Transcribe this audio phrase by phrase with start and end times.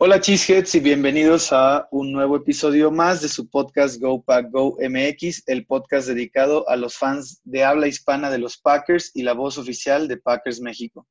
[0.00, 4.76] Hola Cheeseheads y bienvenidos a un nuevo episodio más de su podcast Go Pack Go
[4.80, 9.32] MX, el podcast dedicado a los fans de habla hispana de los Packers y la
[9.32, 11.08] voz oficial de Packers México.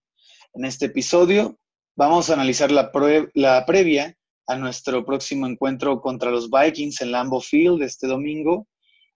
[0.54, 1.60] En este episodio
[1.98, 2.90] vamos a analizar la,
[3.34, 4.16] la previa
[4.48, 8.70] a nuestro próximo encuentro contra los Vikings en Lambeau Field este domingo.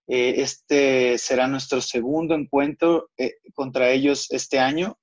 [0.05, 4.97] Eh, este será nuestro segundo encuentro eh, contra ellos este año.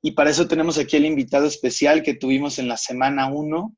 [0.00, 3.74] Y para eso tenemos aquí el invitado especial que tuvimos en la semana 1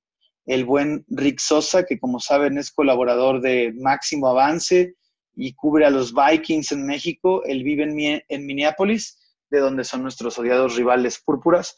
[0.49, 4.95] el buen Rick Sosa, que como saben es colaborador de Máximo Avance
[5.37, 7.45] y cubre a los Vikings en México.
[7.45, 9.19] Él vive en, Minneapolis,
[9.51, 11.77] de donde son nuestros odiados rivales púrpuras,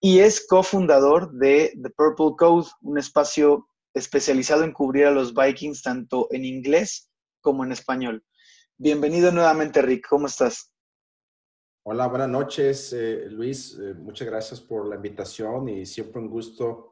[0.00, 5.82] y es cofundador de The Purple Code, un espacio especializado en cubrir a los Vikings
[5.82, 7.10] tanto en inglés
[7.40, 8.24] como en español.
[8.78, 10.06] Bienvenido nuevamente, Rick.
[10.08, 10.72] ¿Cómo estás?
[11.84, 13.76] Hola, buenas noches, eh, Luis.
[13.80, 16.91] Eh, muchas gracias por la invitación y siempre un gusto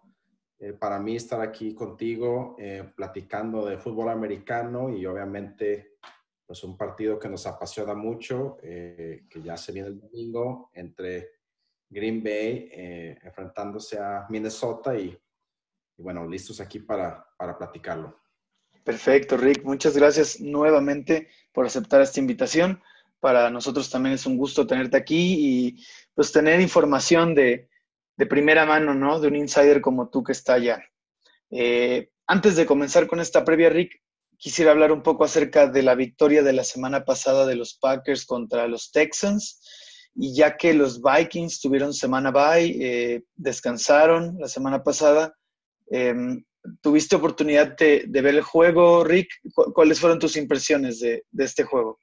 [0.62, 5.97] eh, para mí estar aquí contigo eh, platicando de fútbol americano y obviamente
[6.44, 11.30] pues un partido que nos apasiona mucho, eh, que ya se viene el domingo entre
[11.89, 12.69] Green Bay
[13.22, 15.17] enfrentándose a Minnesota y,
[15.97, 18.20] y, bueno, listos aquí para, para platicarlo.
[18.84, 19.64] Perfecto, Rick.
[19.64, 22.83] Muchas gracias nuevamente por aceptar esta invitación.
[23.19, 27.69] Para nosotros también es un gusto tenerte aquí y pues tener información de,
[28.20, 29.18] de primera mano, ¿no?
[29.18, 30.84] De un insider como tú que está allá.
[31.50, 33.98] Eh, antes de comenzar con esta previa, Rick,
[34.36, 38.27] quisiera hablar un poco acerca de la victoria de la semana pasada de los Packers
[38.27, 39.62] contra los Texans.
[40.14, 45.34] Y ya que los Vikings tuvieron semana bye, eh, descansaron la semana pasada,
[45.90, 46.44] em,
[46.82, 49.30] ¿tuviste oportunidad de, ver el juego, Rick?
[49.72, 51.98] ¿Cuáles fueron tus impresiones de este juego?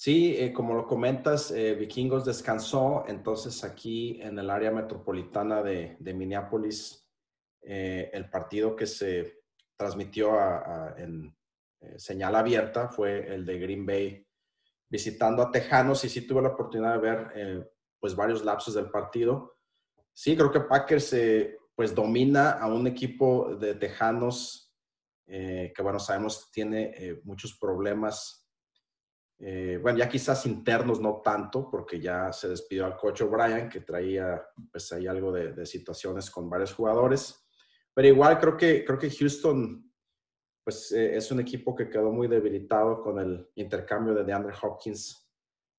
[0.00, 5.96] Sí, eh, como lo comentas, eh, Vikingos descansó, entonces aquí en el área metropolitana de,
[6.14, 7.10] Minneapolis,
[7.62, 9.40] eh, el partido que se
[9.76, 10.38] transmitió
[10.96, 11.36] en
[11.96, 14.24] señal abierta fue el de Green Bay
[14.88, 19.56] visitando a Tejanos y sí tuve la oportunidad de ver pues varios lapsos del partido.
[20.12, 21.16] Sí, creo que Packers
[21.74, 24.72] pues domina a un equipo de Tejanos
[25.26, 28.47] que bueno, sabemos tiene muchos problemas
[29.40, 33.80] eh, bueno, ya quizás internos no tanto, porque ya se despidió al coach O'Brien, que
[33.82, 37.46] traía pues ahí algo de, situaciones con varios jugadores.
[37.94, 39.84] Pero igual creo que, creo que Houston
[40.64, 45.24] pues eh, es un equipo que quedó muy debilitado con el intercambio de DeAndre Hopkins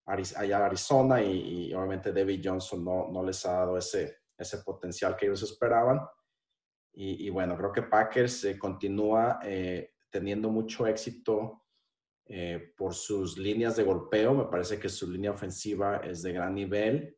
[0.06, 5.16] allá a Arizona y, obviamente David Johnson no, no, les ha dado ese, ese potencial
[5.16, 6.02] que ellos esperaban.
[6.94, 9.40] Y, bueno, creo que Packers eh, continúa
[10.10, 11.69] teniendo mucho éxito
[12.32, 14.36] eh, por sus líneas de golpeo.
[14.36, 17.18] Me parece que su línea ofensiva es de gran nivel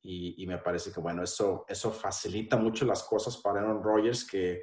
[0.00, 4.62] y, me parece que, bueno, eso, eso facilita mucho las cosas para Aaron Rodgers, que,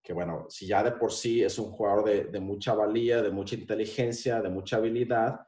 [0.00, 3.32] que bueno, si ya de por sí es un jugador de, de mucha valía, de
[3.32, 5.40] mucha inteligencia, de mucha habilidad,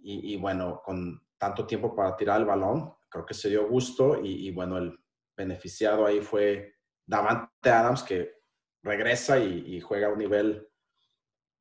[0.00, 4.50] y, bueno, con tanto tiempo para tirar el balón, creo que se dio gusto y,
[4.52, 4.98] bueno, el
[5.36, 6.76] beneficiado ahí fue
[7.06, 8.32] Davante Adams, que
[8.82, 10.66] regresa y, y juega a un nivel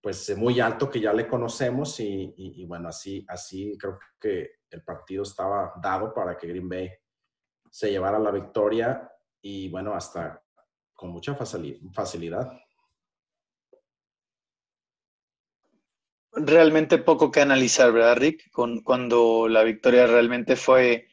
[0.07, 5.23] pues muy alto que ya le conocemos y, bueno, así, así creo que el partido
[5.23, 6.89] estaba dado para que Green Bay
[7.69, 10.41] se llevara la victoria y bueno, hasta
[10.93, 12.49] con mucha facilidad.
[16.31, 18.49] Realmente poco que analizar, ¿verdad, Rick?
[18.49, 21.09] Con, cuando la victoria realmente fue,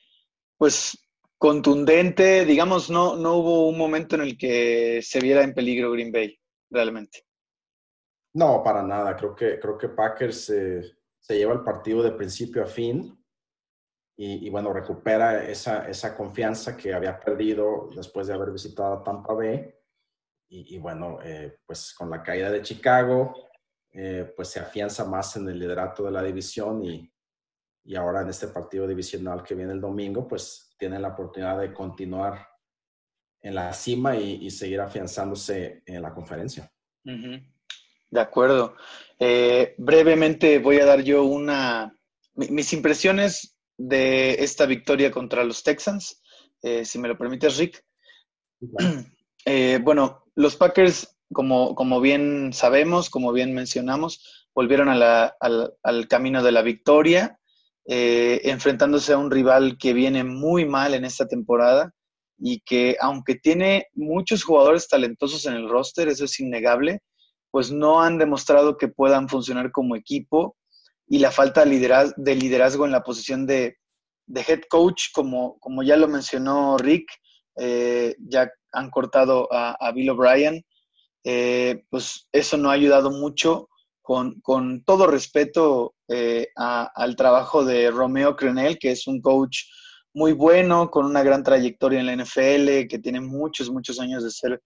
[0.56, 1.04] pues,
[1.36, 6.12] contundente, digamos, no, no hubo un momento en el que se viera en peligro Green
[6.12, 6.38] Bay,
[6.70, 7.23] realmente.
[8.34, 9.16] No, para nada.
[9.16, 13.24] Creo que, creo que Packers se lleva el partido de principio a fin
[14.16, 19.74] y, bueno, recupera esa, esa, confianza que había perdido después de haber visitado Tampa Bay.
[20.48, 23.34] Y, bueno, eh, pues con la caída de Chicago,
[23.90, 27.12] eh, pues se afianza más en el liderato de la división y,
[27.82, 31.72] y, ahora en este partido divisional que viene el domingo, pues tiene la oportunidad de
[31.72, 32.46] continuar
[33.42, 36.70] en la cima y, seguir afianzándose en la conferencia.
[38.14, 38.76] De acuerdo.
[39.18, 41.98] Eh, brevemente voy a dar yo una
[42.36, 46.22] mis impresiones de esta victoria contra los Texans,
[46.62, 47.84] eh, si me lo permites, Rick.
[49.46, 56.50] Eh, bueno, los Packers, como, como, bien sabemos, como bien mencionamos, volvieron al, camino de
[56.50, 57.38] la victoria,
[57.84, 61.92] enfrentándose a un rival que viene muy mal en esta temporada
[62.38, 67.02] y que aunque tiene muchos jugadores talentosos en el roster, eso es innegable,
[67.54, 70.56] pues no han demostrado que puedan funcionar como equipo
[71.06, 73.76] y la falta de liderazgo, de liderazgo en la posición de,
[74.26, 77.06] head coach, como, como ya lo mencionó Rick,
[77.56, 80.66] eh, ya han cortado a, Bill O'Brien,
[81.22, 83.68] eh, pues eso no ha ayudado mucho.
[84.02, 84.42] Con,
[84.84, 85.94] todo respeto
[86.56, 89.58] al trabajo de Romeo Crenel, que es un coach
[90.12, 94.30] muy bueno, con una gran trayectoria en la NFL, que tiene muchos, muchos años de
[94.32, 94.60] ser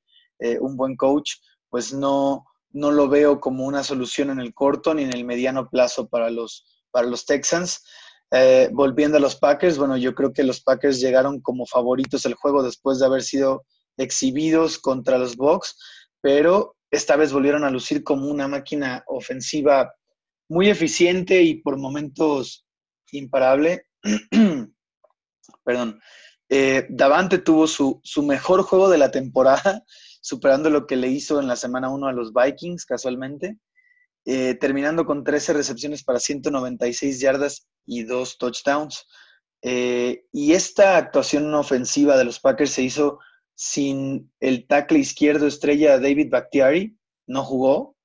[0.61, 1.33] un buen coach,
[1.69, 5.69] pues no, no lo veo como una solución en el corto ni en el mediano
[5.69, 7.85] plazo para los, para los Texans.
[8.31, 12.35] Eh, volviendo a los Packers, bueno, yo creo que los Packers llegaron como favoritos al
[12.35, 13.65] juego después de haber sido
[13.97, 15.77] exhibidos contra los Bucks,
[16.21, 19.93] pero esta vez volvieron a lucir como una máquina ofensiva
[20.49, 22.67] muy eficiente y por momentos
[23.13, 23.87] imparable.
[25.65, 26.01] Perdón.
[26.51, 29.85] Eh, Davante tuvo su, su, mejor juego de la temporada,
[30.29, 33.57] superando lo que le hizo en la semana 1 a los Vikings, casualmente.
[34.27, 39.07] Eh, terminando con 13 recepciones para 196 yardas y dos touchdowns.
[39.63, 43.21] Eh, y esta actuación ofensiva de los Packers se hizo
[43.55, 46.95] sin el tackle izquierdo estrella David Bakhtiari,
[47.27, 47.97] no jugó,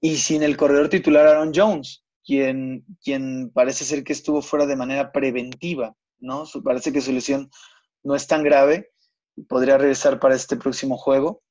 [0.00, 4.74] y sin el corredor titular Aaron Jones, quien, quien parece ser que estuvo fuera de
[4.74, 6.46] manera preventiva, ¿no?
[6.64, 7.48] Parece que su lesión
[8.02, 8.90] no es tan grave,
[9.48, 11.44] podría regresar para este próximo juego.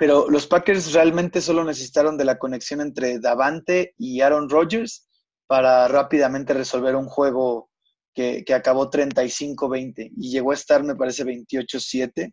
[0.00, 5.06] Pero los Packers realmente solo necesitaron de la conexión entre Davante y Aaron Rodgers
[5.46, 7.68] para rápidamente resolver un juego
[8.14, 12.32] que, acabó 35-20 y llegó a estar, me parece, 28-7.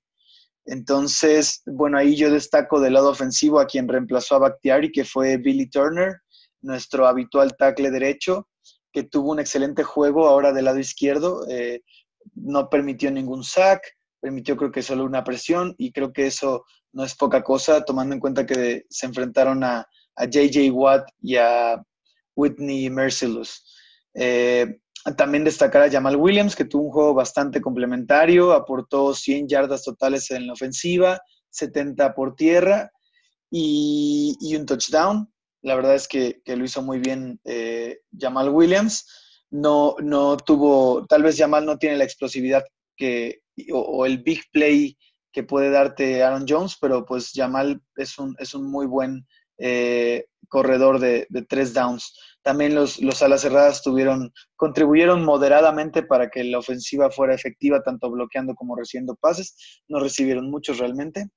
[0.63, 5.35] Entonces, bueno, ahí yo destaco del lado ofensivo a quien reemplazó a Bakhtiari, que fue
[5.35, 6.21] Billy Turner,
[6.61, 8.47] nuestro habitual tackle derecho,
[8.93, 11.45] que tuvo un excelente juego ahora del lado izquierdo.
[11.49, 11.81] Eh,
[12.33, 13.81] no permitió ningún sack,
[14.19, 18.13] permitió creo que solo una presión y creo que eso no es poca cosa, tomando
[18.13, 21.81] en cuenta que se enfrentaron a, a JJ Watt y a
[22.35, 23.63] Whitney Merciless.
[24.13, 24.79] Eh,
[25.15, 30.31] también destacar a Jamal Williams, que tuvo un juego bastante complementario, aportó 100 yardas totales
[30.31, 31.19] en la ofensiva,
[31.49, 32.91] 70 por tierra
[33.49, 35.31] y, un touchdown.
[35.61, 39.05] La verdad es que, lo hizo muy bien eh, Jamal Williams.
[39.49, 42.63] No, no tuvo, tal vez Jamal no tiene la explosividad
[42.97, 43.41] que,
[43.71, 44.97] o el big play
[45.31, 49.27] que puede darte Aaron Jones, pero pues Jamal es un, es un muy buen
[49.59, 52.17] eh, corredor de, tres downs.
[52.41, 58.09] También los, los alas cerradas tuvieron, contribuyeron moderadamente para que la ofensiva fuera efectiva, tanto
[58.09, 59.83] bloqueando como recibiendo pases.
[59.87, 61.27] No recibieron muchos realmente.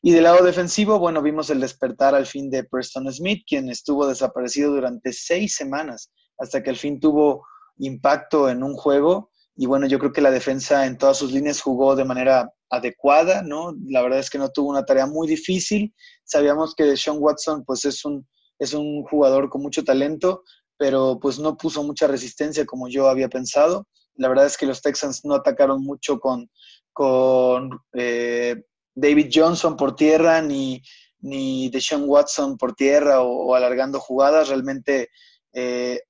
[0.00, 4.06] Y del lado defensivo, bueno, vimos el despertar al fin de Preston Smith, quien estuvo
[4.06, 7.46] desaparecido durante seis semanas, hasta que al fin tuvo
[7.78, 9.30] impacto en un juego.
[9.56, 13.42] Y bueno, yo creo que la defensa en todas sus líneas jugó de manera adecuada,
[13.42, 13.74] ¿no?
[13.86, 15.94] La verdad es que no tuvo una tarea muy difícil.
[16.24, 18.26] Sabíamos que Sean Watson, pues es un,
[18.58, 20.42] es un jugador con mucho talento,
[20.76, 23.86] pero pues no puso mucha resistencia como yo había pensado.
[24.16, 26.50] La verdad es que los Texans no atacaron mucho con,
[26.92, 28.62] con eh,
[28.94, 30.82] David Johnson por tierra, ni,
[31.20, 34.48] ni Sean Watson por tierra o, alargando jugadas.
[34.48, 35.10] Realmente
[35.52, 36.00] eh,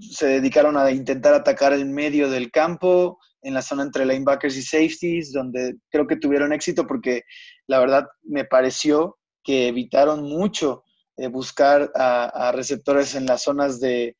[0.00, 4.62] se dedicaron a intentar atacar el medio del campo, en la zona entre linebackers y
[4.62, 7.22] safeties, donde creo que tuvieron éxito porque
[7.66, 10.84] la verdad me pareció que evitaron mucho
[11.16, 14.16] eh, buscar a, receptores en las zonas de,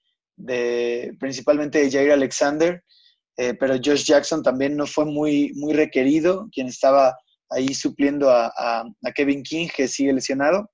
[1.20, 2.82] principalmente de Jair Alexander,
[3.36, 7.16] eh, pero Josh Jackson también no fue muy, muy requerido, quien estaba
[7.50, 10.70] ahí supliendo a, Kevin King, que sigue lesionado.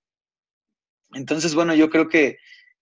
[1.15, 2.37] Entonces, bueno, yo creo que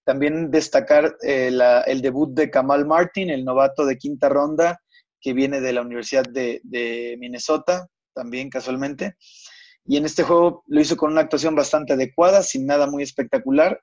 [0.07, 1.51] también destacar eh,
[1.87, 4.81] el debut de Kamal Martin, el novato de quinta ronda,
[5.21, 9.17] que viene de la Universidad de, Minnesota, también casualmente.
[9.85, 13.83] Y en este juego lo hizo con una actuación bastante adecuada, sin nada muy espectacular,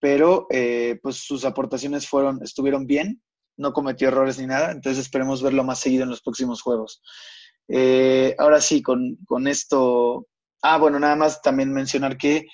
[0.00, 3.22] pero eh, pues sus aportaciones fueron, estuvieron bien,
[3.56, 7.00] no cometió errores ni nada, entonces esperemos verlo más seguido en los próximos juegos.
[7.68, 10.26] Eh, ahora sí, con, esto,
[10.62, 12.46] ah, bueno, nada más también mencionar que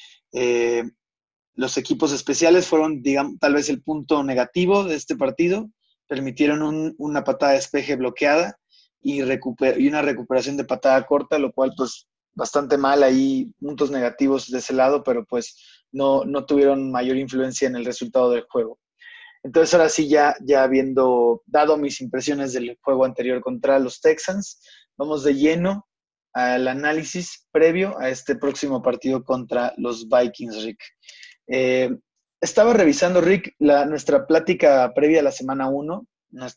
[1.57, 5.69] los equipos especiales fueron, digamos, tal vez el punto negativo de este partido
[6.07, 8.59] permitieron una patada de despeje bloqueada
[9.03, 14.51] y, y una recuperación de patada corta, lo cual pues bastante mal ahí, puntos negativos
[14.51, 15.57] de ese lado, pero pues
[15.91, 18.79] no, no tuvieron mayor influencia en el resultado del juego.
[19.43, 24.61] Entonces ahora sí, ya, ya habiendo dado mis impresiones del juego anterior contra los Texans,
[24.97, 25.87] vamos de lleno
[26.35, 30.81] al análisis previo a este próximo partido contra los Vikings, Rick.
[31.47, 31.91] Eh,
[32.41, 36.07] estaba revisando, Rick, la, nuestra plática previa a la semana 1,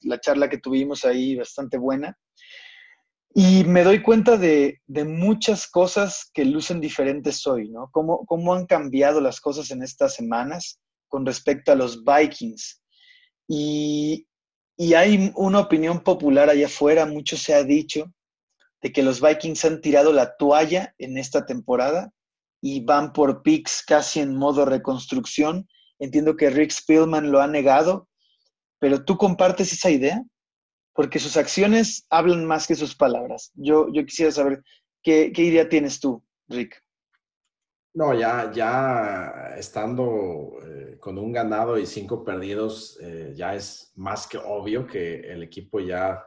[0.01, 2.17] la charla que tuvimos ahí bastante buena,
[3.33, 7.89] y me doy cuenta de, muchas cosas que lucen diferentes hoy, ¿no?
[7.91, 12.81] Cómo, cómo han cambiado las cosas en estas semanas con respecto a los Vikings.
[13.47, 14.27] Y,
[14.75, 18.11] y hay una opinión popular allá afuera, mucho se ha dicho,
[18.81, 22.11] de que los Vikings han tirado la toalla en esta temporada
[22.61, 25.67] y van por picks casi en modo reconstrucción.
[25.99, 28.07] Entiendo que Rick Spielman lo ha negado,
[28.79, 30.23] pero ¿tú compartes esa idea?
[30.93, 33.51] Porque sus acciones hablan más que sus palabras.
[33.55, 34.63] Yo, yo quisiera saber
[35.03, 36.81] qué, idea tienes tú, Rick.
[37.93, 44.27] No, ya, ya estando eh, con un ganado y cinco perdidos, eh, ya es más
[44.27, 46.23] que obvio que el equipo ya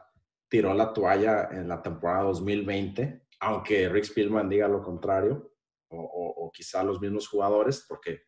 [0.49, 5.52] tiró la toalla en la temporada 2020, aunque Rick Spielman diga lo contrario,
[5.93, 8.23] o, quizá los mismos jugadores, porque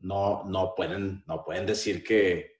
[0.00, 2.52] no, no, pueden, no pueden decir que,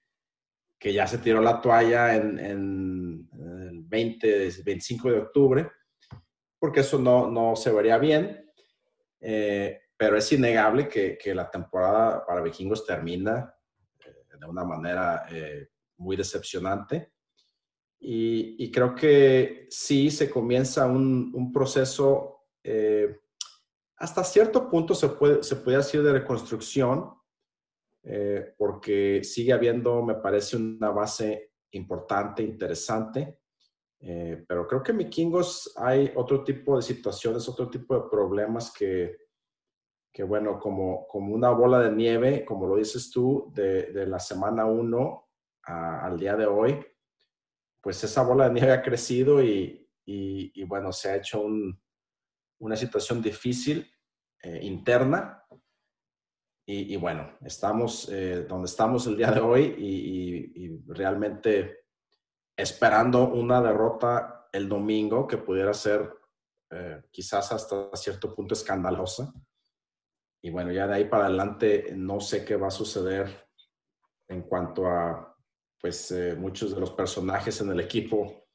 [0.77, 5.71] que ya se tiró la toalla en, el 20, 25 de octubre,
[6.59, 8.51] porque eso no, no se vería bien.
[9.19, 13.53] Eh, pero es innegable que, que, la temporada para Vikingos termina
[14.03, 15.67] eh, de una manera eh,
[15.97, 17.11] muy decepcionante.
[17.99, 23.19] Y, creo que sí se comienza un, un proceso, eh,
[24.01, 27.13] hasta cierto punto se puede, se puede decir de reconstrucción,
[28.03, 33.39] eh, porque sigue habiendo, me parece, una base importante, interesante.
[33.99, 38.73] Eh, pero creo que en Vikingos hay otro tipo de situaciones, otro tipo de problemas
[38.73, 39.17] que,
[40.11, 44.19] que bueno, como, como una bola de nieve, como lo dices tú, de, de la
[44.19, 45.27] semana 1
[45.63, 46.83] al día de hoy,
[47.79, 51.45] pues esa bola de nieve ha crecido y, y, bueno, se ha hecho
[52.61, 53.91] una situación difícil
[54.41, 55.37] eh, interna.
[56.63, 61.85] Y, bueno, estamos eh, donde estamos el día de hoy y, realmente
[62.55, 66.09] esperando una derrota el domingo que pudiera ser
[66.69, 69.33] eh, quizás hasta cierto punto escandalosa.
[70.41, 73.49] Y bueno, ya de ahí para adelante no sé qué va a suceder
[74.29, 75.35] en cuanto a
[75.81, 78.47] pues muchos de los personajes en el equipo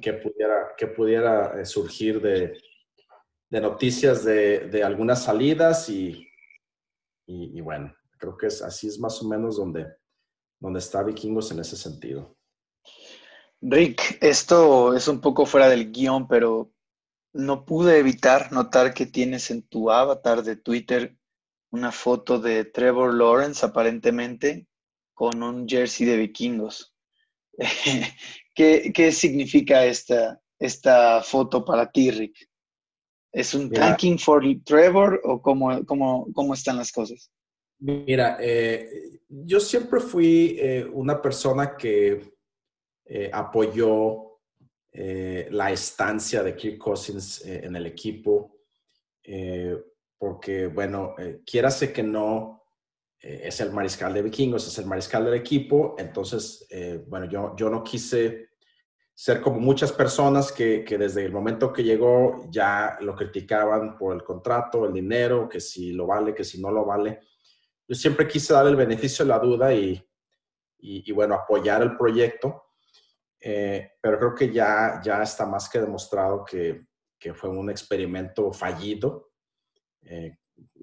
[0.00, 2.60] que pudiera, que pudiera surgir de,
[3.50, 6.28] de, noticias de, de algunas salidas y,
[7.26, 9.86] y, bueno, creo que es, así es más o menos donde,
[10.58, 12.36] donde está Vikingos en ese sentido.
[13.60, 16.72] Rick, esto es un poco fuera del guion, pero
[17.34, 21.16] no pude evitar notar que tienes en tu avatar de Twitter
[21.70, 24.66] una foto de Trevor Lawrence, aparentemente,
[25.12, 26.94] con un jersey de vikingos.
[28.54, 32.47] ¿Qué, significa esta, esta foto para ti, Rick?
[33.32, 37.30] ¿Es un tanking for Trevor o cómo, cómo, cómo están las cosas?
[37.80, 42.34] Mira, eh, yo siempre fui eh, una persona que
[43.04, 44.24] eh, apoyó
[44.90, 48.56] la estancia de Kirk Cousins en el equipo,
[50.18, 51.14] porque, bueno,
[51.46, 52.64] quiérase que no,
[53.20, 55.94] es el mariscal de vikingos, es el mariscal del equipo.
[55.98, 56.66] Entonces,
[57.06, 58.48] bueno, yo, yo no quise
[59.20, 64.14] ser como muchas personas que, que, desde el momento que llegó ya lo criticaban por
[64.14, 67.20] el contrato, el dinero, que si lo vale, que si no lo vale.
[67.88, 70.00] Yo siempre quise dar el beneficio de la duda y,
[70.78, 72.66] y, bueno, apoyar el proyecto.
[73.40, 76.86] Eh, pero creo que ya, ya está más que demostrado que,
[77.18, 79.30] que fue un experimento fallido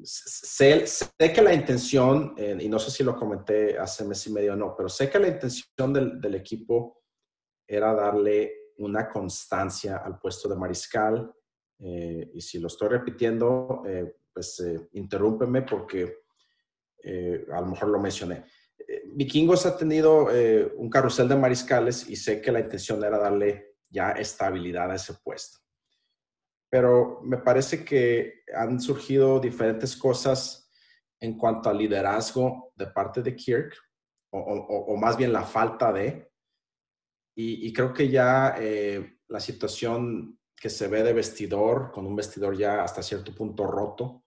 [0.03, 0.85] sé,
[1.33, 4.55] que la intención, eh, y no sé si lo comenté hace mes y medio o
[4.55, 7.03] no, pero sé que la intención del, equipo
[7.67, 11.33] era darle una constancia al puesto de mariscal.
[11.79, 16.25] Eh, y si lo estoy repitiendo, eh, pues interrúmpeme porque
[17.53, 18.45] a lo mejor lo mencioné.
[19.13, 20.27] Vikingos ha tenido
[20.75, 25.13] un carrusel de mariscales y sé que la intención era darle ya estabilidad a ese
[25.23, 25.59] puesto
[26.75, 30.69] pero me parece que han surgido diferentes cosas
[31.21, 33.73] en cuanto al liderazgo de parte de Kirk,
[34.31, 36.29] o, más bien la falta de,
[37.35, 42.57] y, creo que ya eh, la situación que se ve de vestidor, con un vestidor
[42.57, 44.23] ya hasta cierto punto roto,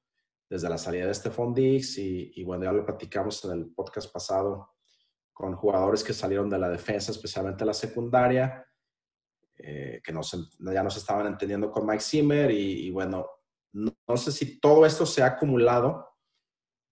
[0.49, 4.13] desde la salida de Stephon Diggs, y, y bueno, ya lo platicamos en el podcast
[4.13, 4.75] pasado,
[5.33, 8.67] con jugadores que salieron de la defensa, especialmente la secundaria,
[9.61, 13.27] eh, que no ya no se estaban entendiendo con Mike Zimmer y, bueno,
[13.73, 16.09] no, sé si todo esto se ha acumulado.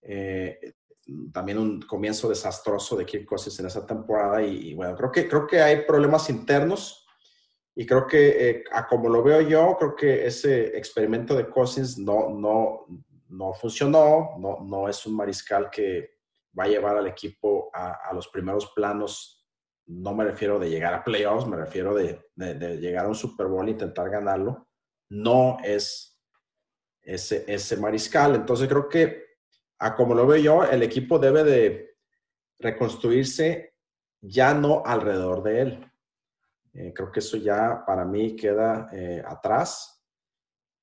[0.03, 0.75] Eh,
[1.33, 5.47] también un comienzo desastroso de Kirk Cousins en esa temporada y, bueno, creo que, creo
[5.47, 7.07] que hay problemas internos
[7.75, 11.99] y creo que, eh, a como lo veo yo, creo que ese experimento de Cousins
[11.99, 12.87] no, no,
[13.29, 16.17] no funcionó, no, no es un mariscal que
[16.59, 19.35] va a llevar al equipo a, los primeros planos
[19.89, 22.21] no me refiero de llegar a playoffs, me refiero de,
[22.81, 24.67] llegar a un Super Bowl e intentar ganarlo,
[25.11, 26.21] no es
[27.03, 28.35] ese, ese mariscal.
[28.35, 29.26] Entonces creo que,
[29.79, 31.97] a como lo veo yo, el equipo debe de
[32.59, 33.75] reconstruirse
[34.21, 35.93] ya no alrededor de él.
[36.73, 40.05] Eh, creo que eso ya para mí queda eh, atrás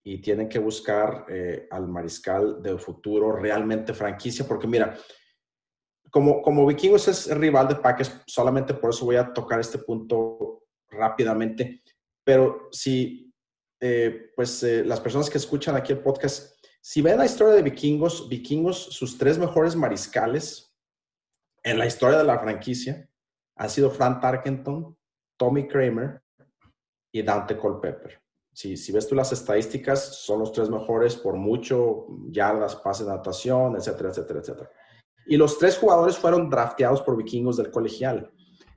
[0.04, 4.98] y tienen que buscar eh, al mariscal del futuro realmente franquicia, porque mira,
[6.10, 10.64] como, como Vikingos es rival de Packers, solamente por eso voy a tocar este punto
[10.90, 11.82] rápidamente,
[12.24, 13.20] pero si
[14.34, 16.52] pues las personas que escuchan aquí el podcast,
[16.86, 20.75] si ven la historia de Vikingos, Vikingos, sus tres mejores mariscales
[21.63, 23.10] en la historia de la franquicia
[23.56, 24.98] han sido Frank Tarkenton,
[25.38, 26.22] Tommy Kramer
[27.10, 28.22] y Dante Culpepper.
[28.52, 33.78] Si, si ves tú las estadísticas, son los tres mejores por mucho, yardas, pases natación,
[33.78, 34.72] etcétera, etcétera, etcétera.
[35.25, 38.30] Y los tres jugadores fueron drafteados por vikingos del colegial.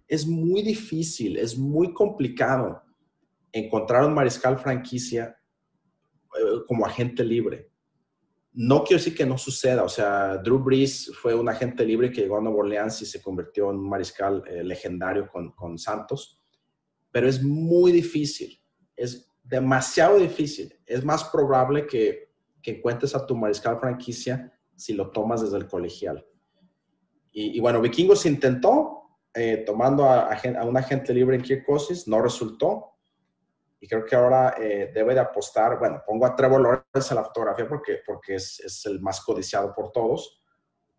[0.06, 2.84] Es muy difícil, es muy complicado
[3.50, 5.36] encontrar un mariscal franquicia
[6.38, 7.72] eh, como agente libre.
[8.56, 12.22] No quiero decir que no suceda, o sea, Drew Brees fue un agente libre que
[12.22, 16.40] llegó a Nueva Orleans y se convirtió en un mariscal eh, legendario con, Santos
[17.10, 18.60] pero es muy difícil,
[18.94, 20.74] es demasiado difícil.
[20.84, 25.66] Es más probable que, que encuentres a tu mariscal franquicia si lo tomas desde el
[25.66, 26.26] colegial.
[27.32, 32.95] Y, bueno, Vikingos intentó eh, tomando a, a, un agente libre en Kirkosis, no resultó.
[33.86, 37.24] Y creo que ahora eh, debe de apostar, bueno, pongo a Trevor Lawrence en la
[37.24, 40.42] fotografía porque, porque es, es, el más codiciado por todos.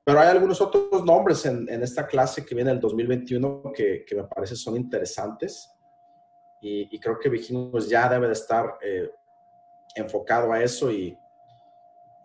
[0.05, 4.15] Pero hay algunos otros nombres en, en esta clase que viene el 2021 que, que
[4.15, 5.69] me parece son interesantes
[6.61, 9.11] y, creo que Vikingos ya debe de estar eh,
[9.95, 11.13] enfocado a eso y,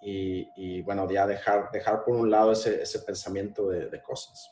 [0.01, 4.49] y, bueno, ya dejar, dejar por un lado ese, ese pensamiento de, de, cosas.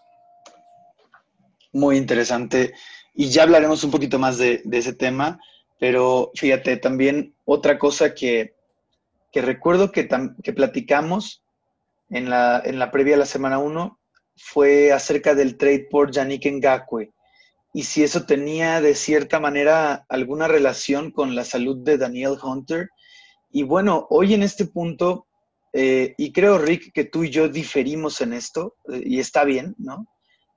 [1.73, 2.75] Muy interesante.
[3.15, 5.39] Y ya hablaremos un poquito más de, de ese tema,
[5.81, 8.55] pero fíjate, también otra cosa que,
[9.33, 10.09] que recuerdo que,
[10.45, 11.43] que platicamos
[12.11, 13.99] en la, en la previa de la semana 1
[14.37, 17.13] fue acerca del trade por Yannick Ngakwe
[17.73, 22.91] y si eso tenía de cierta manera alguna relación con la salud de Daniel Hunter.
[23.51, 25.27] Y bueno, hoy en este punto,
[25.73, 29.75] eh, y creo, Rick, que tú y yo diferimos en esto, eh, y está bien,
[29.79, 30.07] ¿no?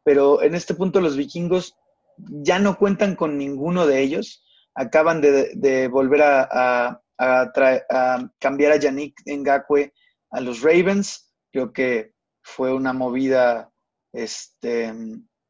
[0.03, 1.75] Pero en este punto los vikingos
[2.17, 4.43] ya no cuentan con ninguno de ellos.
[4.75, 9.93] Acaban de, volver a, a, cambiar a Yannick Ngakwe
[10.31, 11.31] a los Ravens.
[11.51, 13.71] Creo que fue una movida
[14.11, 14.93] este,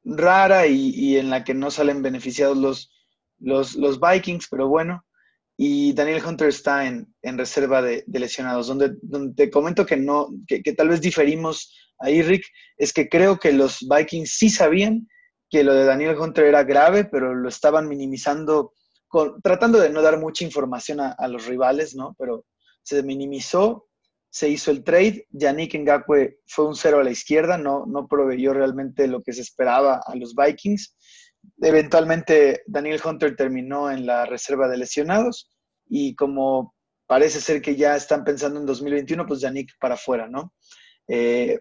[0.04, 2.92] rara y, en la que no salen beneficiados los,
[3.40, 5.06] los, los, Vikings, pero bueno.
[5.56, 10.30] Y Daniel Hunter está en, en reserva de, lesionados, donde, donde, te comento que no,
[10.48, 12.46] que, tal vez diferimos ahí, Rick,
[12.78, 15.08] es que creo que los Vikings sí sabían
[15.50, 18.74] que lo de Daniel Hunter era grave, pero lo estaban minimizando,
[19.44, 22.16] tratando de no dar mucha información a, los rivales, ¿no?
[22.18, 22.46] Pero
[22.82, 23.88] se minimizó
[24.34, 25.28] se hizo el trade.
[25.30, 29.42] Yannick Ngakwe fue un cero a la izquierda, no, no proveyó realmente lo que se
[29.42, 30.96] esperaba a los Vikings.
[31.62, 35.52] Eventualmente, Daniel Hunter terminó en la reserva de lesionados
[35.88, 36.74] y como
[37.06, 40.52] parece ser que ya están pensando en 2021, pues Yannick para afuera, ¿no?
[41.08, 41.60] Eh,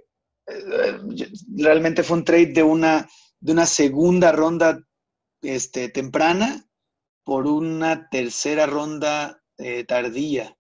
[1.55, 3.07] realmente fue un trade de una,
[3.39, 4.83] de una segunda ronda
[5.43, 6.65] este, temprana
[7.25, 10.57] por una tercera ronda eh, tardía,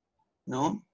[0.46, 0.86] ¿no?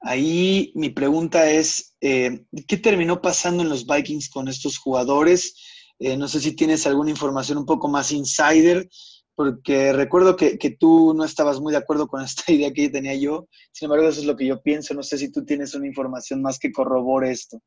[0.00, 5.54] Ahí mi pregunta es, eh, ¿qué terminó pasando en los Vikings con estos jugadores?
[5.98, 8.88] Eh, no sé si tienes alguna información un poco más insider,
[9.34, 13.48] porque recuerdo que, tú no estabas muy de acuerdo con esta idea que tenía yo.
[13.70, 14.94] Sin embargo, eso es lo que yo pienso.
[14.94, 17.60] No sé si tú tienes una información más que corrobore esto.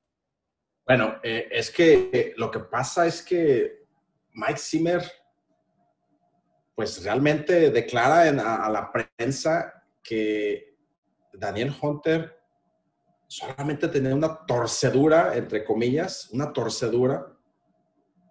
[0.85, 3.85] Bueno, es que lo que pasa es que
[4.33, 5.01] Mike Zimmer,
[6.75, 10.75] pues realmente declara a la prensa que
[11.33, 12.37] Daniel Hunter
[13.27, 17.35] solamente tenía una torcedura, entre comillas, una torcedura,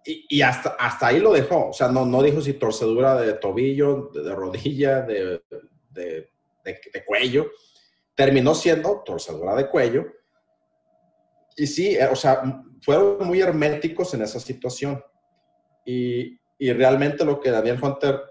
[0.07, 1.69] y, hasta, hasta ahí lo dejó.
[1.69, 5.41] O sea, no, no dijo si torcedura de tobillo, de, rodilla, de,
[5.91, 6.29] de,
[7.05, 7.49] cuello.
[8.13, 10.05] Terminó siendo torcedura de cuello.
[11.57, 15.03] Y sí, eh, o sea, fueron muy herméticos en esa situación.
[15.83, 18.21] Y, y realmente lo que Daniel Hunter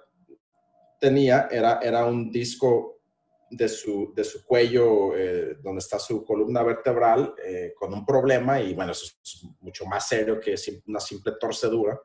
[1.04, 3.02] tenía era, era un disco
[3.50, 8.58] de su, de su cuello, eh, donde está su columna vertebral, eh, con un problema
[8.58, 10.54] y bueno, eso es mucho más serio que
[10.86, 12.00] una simple torcedura.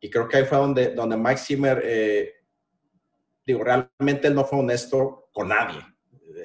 [0.00, 2.32] Y creo que ahí fue donde, donde Mike Zimmer, eh,
[3.46, 5.80] digo, realmente él no fue honesto con nadie.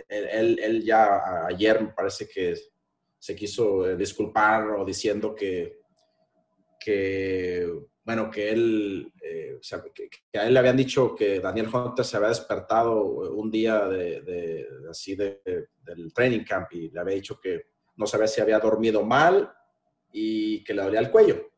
[0.07, 2.53] Él, él, ya ayer me parece que
[3.17, 5.79] se quiso disculpar o diciendo que,
[6.85, 7.67] que
[8.03, 12.05] bueno, que él, eh, o sea, que, a él le habían dicho que Daniel Hunter
[12.05, 15.41] se había despertado un día de, así de,
[15.81, 17.63] del training camp y le había dicho que
[17.95, 19.51] no sabía si había dormido mal
[20.11, 21.49] y que le dolía el cuello.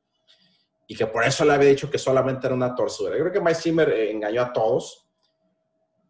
[0.87, 3.17] y que por eso le había dicho que solamente era una torcedura.
[3.17, 5.09] Yo creo que Mike Zimmer eh, engañó a todos.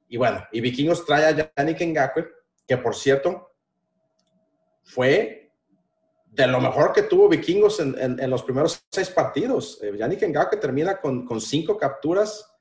[0.08, 2.28] Y bueno, y Vikingos trae a Yannick Ngakwe,
[2.68, 3.56] que por cierto,
[4.84, 5.47] fue
[6.38, 9.82] de lo mejor que tuvo Vikingos en, los primeros seis partidos.
[9.82, 12.54] Eh, Yannick Ngakwe termina con, con, cinco capturas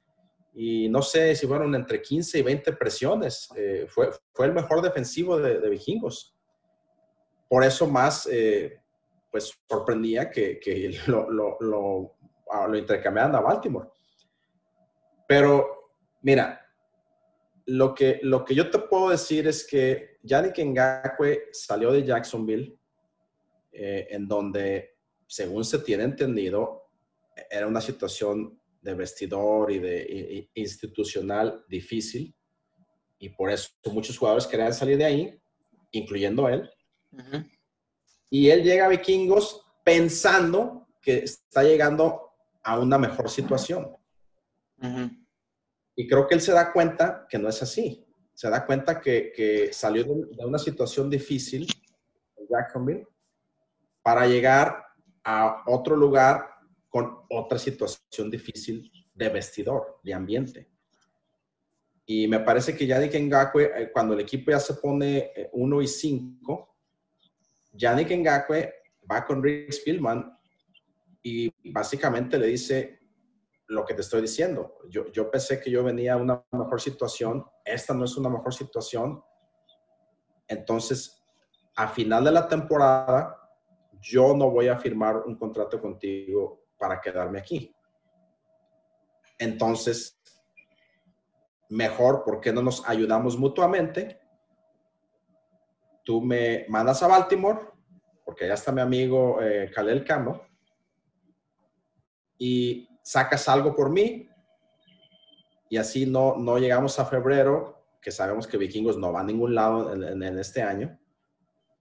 [0.54, 3.48] y no sé si fueron entre 15 y 20 presiones.
[3.54, 6.34] Eh, fue, fue el mejor defensivo de, Vikingos.
[7.50, 8.80] Por eso más, eh,
[9.30, 12.16] pues sorprendía que, que lo, lo, lo,
[12.68, 13.90] lo intercambiaran a Baltimore.
[15.28, 15.90] Pero,
[16.22, 16.66] mira,
[17.66, 22.78] lo que, lo que yo te puedo decir es que Yannick Ngakwe salió de Jacksonville,
[23.76, 26.90] eh, en donde, según se tiene entendido,
[27.50, 32.34] era una situación de vestidor y de institucional difícil,
[33.18, 35.40] y por eso muchos jugadores querían salir de ahí,
[35.92, 36.70] incluyendo él.
[38.30, 43.96] Y él llega a Vikingos pensando que está llegando a una mejor situación.
[45.94, 48.04] Y creo que él se da cuenta que no es así.
[48.34, 51.66] Se da cuenta que, salió de, una situación difícil
[52.36, 53.06] en Jacksonville
[54.06, 54.86] para llegar
[55.24, 56.48] a otro lugar
[56.88, 60.70] con otra situación difícil de vestidor, de ambiente.
[62.06, 65.84] Y me parece que Yannick Ngakwe, eh, cuando el equipo ya se pone 1 eh,
[65.84, 66.76] y 5,
[67.72, 68.74] Yannick Ngakwe
[69.10, 70.38] va con Rick Spielman
[71.20, 73.00] y básicamente le dice,
[73.66, 74.78] lo que te estoy diciendo.
[74.88, 78.54] Yo, yo pensé que yo venía a una mejor situación, esta no es una mejor
[78.54, 79.20] situación.
[80.46, 81.20] Entonces,
[81.74, 83.45] a final de la temporada,
[84.00, 87.74] yo no voy a firmar un contrato contigo para quedarme aquí.
[89.38, 90.20] Entonces,
[91.68, 94.20] mejor, ¿por qué no nos ayudamos mutuamente?
[96.04, 97.60] Tú me mandas a Baltimore,
[98.24, 100.40] porque allá está mi amigo eh, Campbell,
[102.38, 104.28] y sacas algo por mí
[105.68, 109.54] y así no, no llegamos a febrero, que sabemos que Vikingos no va a ningún
[109.54, 110.98] lado en, este año.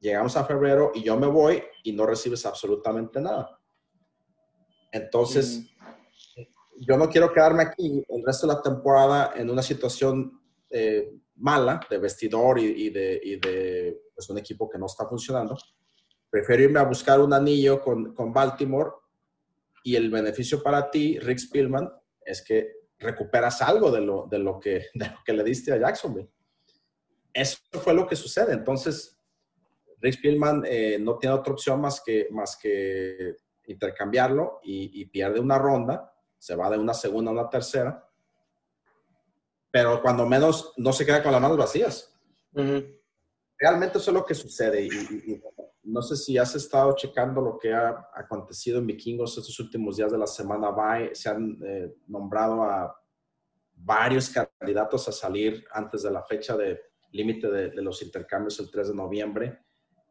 [0.06, 3.60] Llegamos a febrero y yo me voy y no recibes absolutamente nada.
[4.92, 5.66] Entonces,
[6.78, 10.40] yo no quiero quedarme aquí el resto de la temporada en una situación
[10.70, 15.58] eh, mala de vestidor y, de, y de pues, un equipo que no está funcionando.
[16.30, 18.92] Prefiero irme a buscar un anillo con, con Baltimore
[19.84, 21.92] y el beneficio para ti, Rick Spielman,
[22.22, 24.86] es que recuperas algo de lo, de lo, que,
[25.26, 26.30] que le diste a Jacksonville.
[27.34, 28.54] Eso fue lo que sucede.
[28.54, 29.15] Entonces,
[30.06, 35.58] Rick Spielman eh, no tiene otra opción más que, más que intercambiarlo y, pierde una
[35.58, 38.08] ronda, se va de una segunda a una tercera,
[39.72, 42.14] pero cuando menos no se queda con las manos vacías.
[43.58, 45.42] Realmente eso es lo que sucede y,
[45.82, 50.12] no sé si has estado checando lo que ha acontecido en Vikingos estos últimos días
[50.12, 50.72] de la semana.
[51.14, 52.96] Se han eh, nombrado a
[53.74, 56.80] varios candidatos a salir antes de la fecha de
[57.12, 59.65] límite de, los intercambios el 3 de noviembre.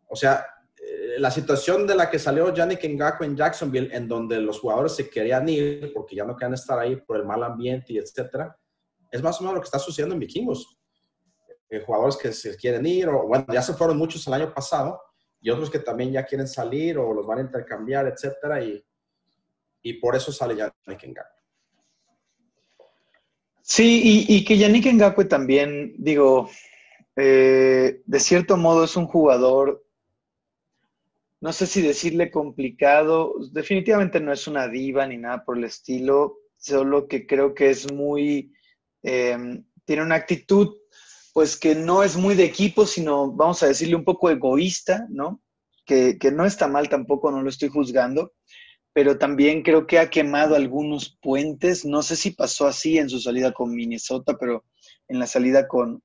[0.09, 4.40] O sea, eh, la situación de la que salió Yannick Ngakwe en Jacksonville, en donde
[4.40, 7.93] los jugadores se querían ir porque ya no querían estar ahí por el mal ambiente
[7.93, 8.57] y etcétera,
[9.11, 10.79] es más o menos lo que está sucediendo en Vikingos.
[11.71, 15.01] Eh, jugadores que se quieren ir, o bueno, ya se fueron muchos el año pasado,
[15.40, 18.85] y otros que también ya quieren salir o los van a intercambiar, etcétera, y,
[19.83, 21.35] y por eso sale Yannick Ngakwe.
[23.67, 26.51] Sí, y, que Yannick Ngakwe también, digo,
[27.17, 29.84] eh, de cierto modo es un jugador,
[31.45, 36.39] no sé si decirle complicado, definitivamente no es una diva ni nada por el estilo,
[36.57, 38.51] solo que creo que es muy,
[39.03, 39.37] eh,
[39.85, 40.75] tiene una actitud
[41.35, 45.43] pues que no es muy de equipo, sino, vamos a decirle, un poco egoísta, ¿no?
[45.85, 48.33] Que, no está mal tampoco, no lo estoy juzgando,
[48.95, 51.85] pero también creo que ha quemado algunos puentes.
[51.85, 54.65] No sé si pasó así en su salida con Minnesota, pero
[55.09, 56.03] en la salida con,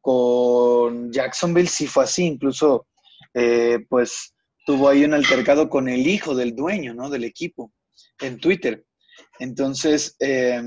[0.00, 2.26] con Jacksonville sí fue así.
[2.26, 2.86] Incluso,
[3.34, 4.34] eh, pues,
[4.68, 7.08] tuvo ahí un altercado con el hijo del dueño, ¿no?
[7.08, 7.72] Del equipo
[8.20, 8.84] en Twitter.
[9.38, 10.60] Entonces, eh,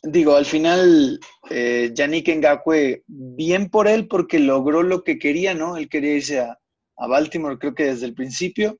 [0.00, 1.18] digo, al final,
[1.50, 5.76] eh, Yannick Ngakwe, bien por él porque logró lo que quería, ¿no?
[5.76, 6.56] Él quería irse a,
[6.96, 8.78] Baltimore, creo que desde el principio.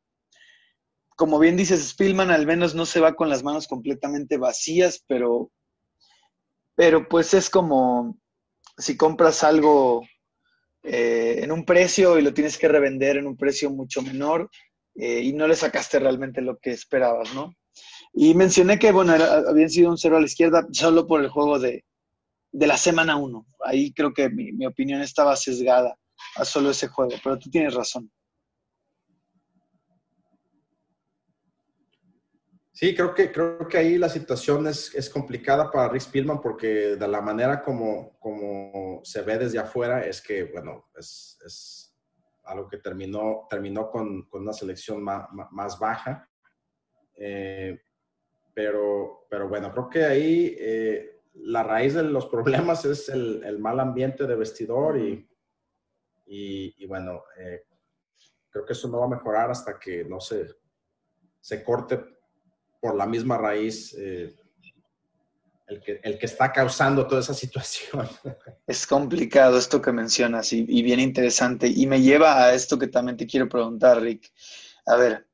[1.16, 5.50] Como bien dices, Spielman al menos no se va con las manos completamente vacías, pero,
[6.76, 8.16] pero pues es como
[8.78, 10.04] si compras algo
[10.84, 14.50] eh, en un precio y lo tienes que revender en un precio mucho menor
[14.94, 17.54] eh, y no le sacaste realmente lo que esperabas, ¿no?
[18.12, 21.58] Y mencioné que, bueno, habían sido un cero a la izquierda solo por el juego
[21.58, 21.84] de,
[22.52, 23.46] la semana 1.
[23.64, 25.96] Ahí creo que mi, opinión estaba sesgada
[26.36, 28.10] a solo ese juego, pero tú tienes razón.
[32.82, 36.96] Sí, creo que, creo que ahí la situación es, es, complicada para Rick Spielman porque
[36.96, 41.96] de la manera como, como se ve desde afuera es que, bueno, es, es
[42.42, 46.28] algo que terminó, terminó con, con una selección más, más baja.
[47.14, 47.80] Eh,
[48.52, 53.60] pero, pero bueno, creo que ahí eh, la raíz de los problemas es el, el
[53.60, 55.24] mal ambiente de vestidor y,
[56.26, 57.62] y, bueno, eh,
[58.50, 60.48] creo que eso no va a mejorar hasta que no se,
[61.40, 62.21] se corte
[62.82, 64.34] por la misma raíz eh,
[65.68, 68.08] el, que, el que está causando toda esa situación.
[68.66, 71.68] Es complicado esto que mencionas y, bien interesante.
[71.68, 74.32] Y me lleva a esto que también te quiero preguntar, Rick.
[74.86, 75.26] A ver,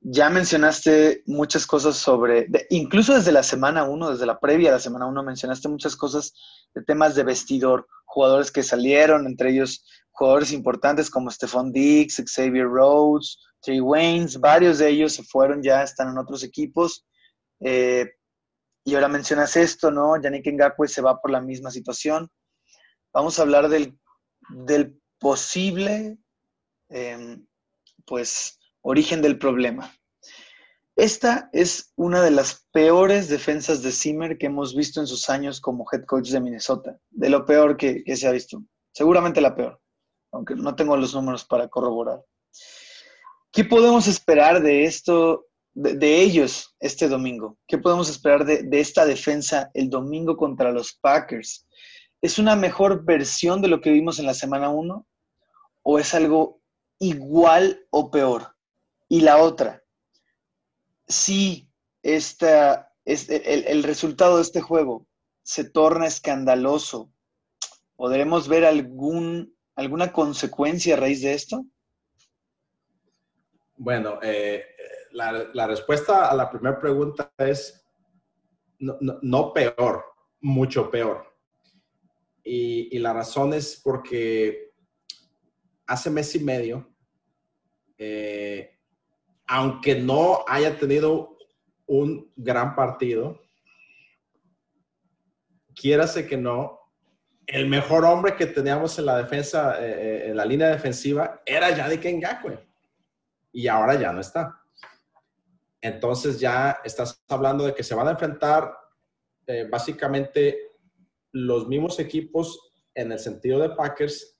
[0.00, 4.80] ya mencionaste muchas cosas sobre, incluso desde la semana 1, desde la previa a la
[4.80, 6.32] semana 1, mencionaste muchas cosas
[6.74, 9.84] de temas de vestidor, jugadores que salieron, entre ellos
[10.18, 15.82] jugadores importantes como Stephon Diggs, Xavier Rhodes, Trey Waynes, varios de ellos se fueron ya,
[15.84, 17.06] están en otros equipos.
[17.60, 18.10] Eh,
[18.84, 20.20] y ahora mencionas esto, ¿no?
[20.20, 22.28] Yannick Ngakwe se va por la misma situación.
[23.12, 23.96] Vamos a hablar del,
[24.50, 26.18] del posible,
[26.88, 27.46] em,
[28.04, 29.92] pues, origen del problema.
[30.96, 35.60] Esta es una de las peores defensas de Zimmer que hemos visto en sus años
[35.60, 36.98] como head coach de Minnesota.
[37.10, 38.64] De lo peor que se ha visto.
[38.92, 39.80] Seguramente la peor,
[40.32, 42.22] aunque no tengo los números para corroborar.
[43.52, 47.58] ¿Qué podemos esperar de esto, de, ellos este domingo?
[47.66, 51.66] ¿Qué podemos esperar de, esta defensa el domingo contra los Packers?
[52.20, 55.06] ¿Es una mejor versión de lo que vimos en la semana 1?
[55.82, 56.60] ¿O es algo
[56.98, 58.54] igual o peor?
[59.08, 59.82] Y la otra,
[61.06, 61.70] si
[62.02, 65.06] esta, este, el resultado de este juego
[65.42, 67.10] se torna escandaloso,
[67.96, 71.64] ¿podremos ver algún, alguna consecuencia a raíz de esto?
[73.76, 74.64] Bueno, eh,
[75.12, 77.86] la, respuesta a la primera pregunta es
[78.80, 80.04] no, peor,
[80.40, 81.32] mucho peor.
[82.42, 84.72] Y, la razón es porque
[85.86, 86.92] hace mes y medio,
[87.98, 88.80] eh,
[89.46, 91.36] aunque no haya tenido
[91.86, 93.40] un gran partido,
[95.72, 96.77] quiérase que no,
[97.48, 102.04] el mejor hombre que teníamos en la defensa, eh, en la línea defensiva, era Yannick
[102.04, 102.68] Ngakwe
[103.52, 104.62] y ahora ya no está.
[105.80, 108.72] Entonces ya estás hablando de que se van a enfrentar
[109.46, 110.72] eh, básicamente
[111.32, 114.38] los mismos equipos en el sentido de Packers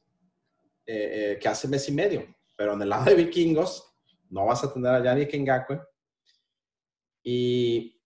[0.84, 3.94] eh, eh, que hace mes y medio, pero en el lado de vikingos
[4.30, 5.80] no vas a tener a Yannick Ngakwe.
[7.22, 7.97] Y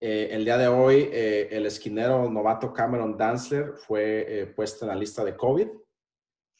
[0.00, 5.36] el día de hoy el esquinero novato Cameron Danzler fue puesto en la lista de
[5.36, 5.68] COVID.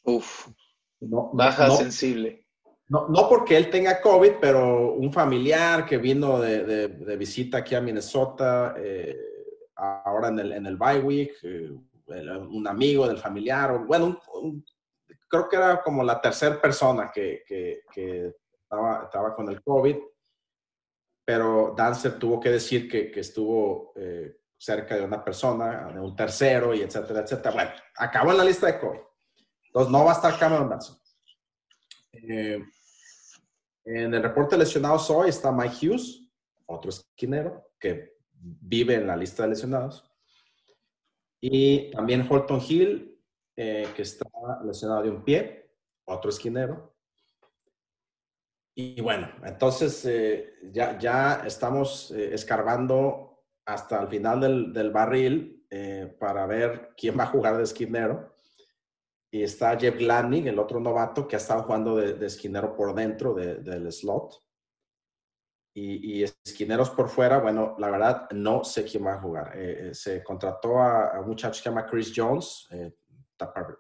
[0.05, 0.49] Uf,
[1.01, 2.47] baja sensible.
[2.89, 7.75] No, no, porque él tenga COVID, pero un familiar que vino de, de, visita aquí
[7.75, 9.17] a Minnesota, eh,
[9.75, 11.71] ahora en el, en el bye week, eh,
[12.49, 14.21] un amigo del familiar, o, bueno,
[15.27, 19.97] creo que era como la tercera persona que, que, que estaba, estaba, con el COVID,
[21.27, 26.15] pero Dancer tuvo que decir que, que estuvo eh, cerca de una persona, de un
[26.15, 27.53] tercero, y etcétera, etcétera.
[27.53, 29.01] Bueno, acabó en la lista de COVID.
[29.67, 30.97] Entonces no va a estar Cameron Dancer.
[32.13, 32.65] Eh,
[33.85, 36.31] en el reporte de lesionados hoy está Mike Hughes,
[36.67, 40.09] otro esquinero que vive en la lista de lesionados.
[41.41, 43.21] Y también Holton Hill,
[43.57, 44.29] eh, que está
[44.65, 45.73] lesionado de un pie,
[46.05, 46.96] otro esquinero.
[48.79, 55.53] Y bueno, entonces eh, ya, ya estamos eh, escarbando hasta el final del, del barril
[56.21, 58.37] para ver quién va a jugar de esquinero.
[59.31, 63.35] Y está Jeff Gladney, el otro novato que ha estado jugando de, esquinero por dentro
[63.35, 64.47] del slot.
[65.79, 69.53] Y, esquineros por fuera, bueno, la verdad no sé quién va a jugar.
[69.59, 72.95] Eh, eh, se contrató a, un muchacho que se llama Chris Jones, eh,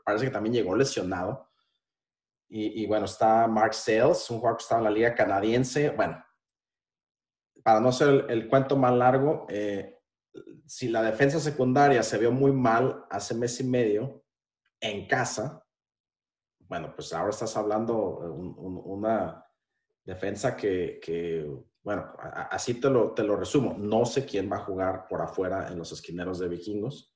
[0.04, 1.48] parece que también llegó lesionado.
[2.48, 5.90] Y, bueno, está Mark Sales, un jugador que está en la liga canadiense.
[5.90, 6.24] Bueno,
[7.64, 9.46] para no ser el, cuento más largo,
[10.64, 14.24] si la defensa secundaria se vio muy mal hace mes y medio,
[14.80, 15.66] en casa,
[16.68, 19.44] bueno, pues ahora estás hablando un, una
[20.04, 21.48] defensa que,
[21.82, 22.12] bueno,
[22.50, 23.74] así te lo, te lo resumo.
[23.78, 27.12] No sé quién va a jugar por afuera en los esquineros de vikingos.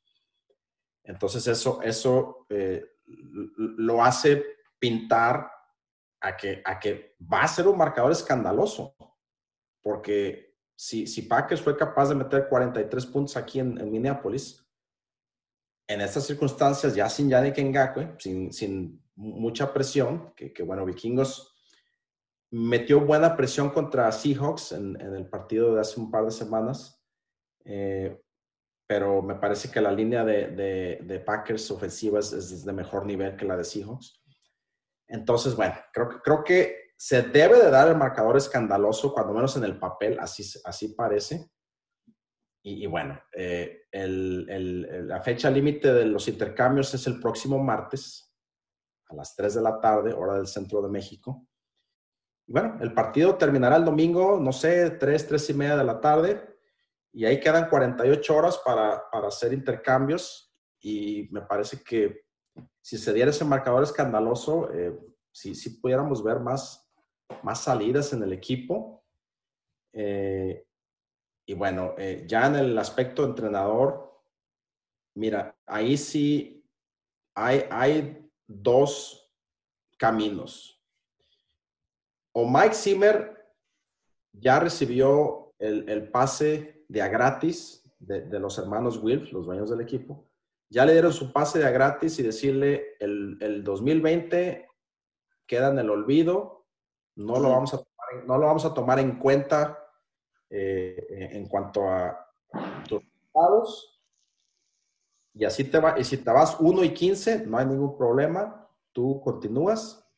[1.04, 4.44] Entonces eso, eso eh, lo hace
[4.80, 5.52] pintar
[6.20, 8.96] a que, a que va a ser un marcador escandaloso.
[9.80, 14.66] Porque si, si Packers fue capaz de meter 43 puntos aquí en, Minneapolis,
[15.86, 21.54] en estas circunstancias, ya sin Yannick Ngakwe, sin, sin mucha presión, que, bueno, Vikingos
[22.50, 27.00] metió buena presión contra Seahawks en, el partido de hace un par de semanas,
[27.64, 28.20] eh,
[28.86, 33.56] pero me parece que la línea de, Packers ofensivas es, de mejor nivel que la
[33.56, 34.19] de Seahawks.
[35.10, 39.64] Entonces, bueno, creo, creo que se debe de dar el marcador escandaloso, cuando menos en
[39.64, 41.50] el papel, así, así parece.
[42.62, 48.30] Y, bueno, eh, la fecha límite de los intercambios es el próximo martes
[49.08, 51.48] a las 3 de la tarde, hora del centro de México.
[52.46, 56.00] Y bueno, el partido terminará el domingo, no sé, 3, 3 y media de la
[56.00, 56.58] tarde.
[57.12, 60.54] Y ahí quedan 48 horas para, para hacer intercambios.
[60.80, 62.26] Y me parece que
[62.82, 64.98] si se diera ese marcador escandaloso, eh,
[65.32, 66.90] si, si pudiéramos ver más,
[67.42, 69.04] más salidas en el equipo.
[69.92, 70.66] Eh,
[71.46, 74.22] y bueno, eh, ya en el aspecto entrenador,
[75.16, 76.64] mira, ahí sí
[77.34, 79.32] hay, hay dos
[79.98, 80.80] caminos.
[82.32, 83.54] O Mike Zimmer
[84.32, 90.29] ya recibió el, pase de a gratis de, los hermanos Wilf, los dueños del equipo.
[90.70, 94.68] Ya le dieron su pase de a gratis y decirle el, el 2020
[95.46, 96.64] queda en el olvido,
[97.16, 99.84] no lo vamos a tomar, no lo vamos a tomar en cuenta
[100.48, 102.24] eh, en cuanto a
[102.88, 104.00] tus resultados.
[105.34, 108.68] Y así te va, y si te vas 1 y 15, no hay ningún problema,
[108.92, 110.08] tú continúas.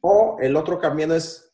[0.00, 1.52] O el otro camino es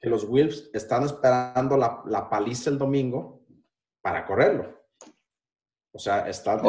[0.00, 3.42] que los Wolves están esperando la, la paliza el domingo
[4.00, 4.82] para correrlo.
[5.92, 6.60] O sea, están,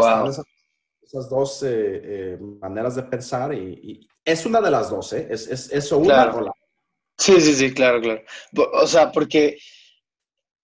[1.06, 5.28] esas, dos eh, eh, maneras de pensar y, es una de las dos, ¿eh?
[5.30, 6.52] Es, es eso una o la
[7.18, 8.24] Sí, sí, sí, claro, claro.
[8.74, 9.58] O sea, porque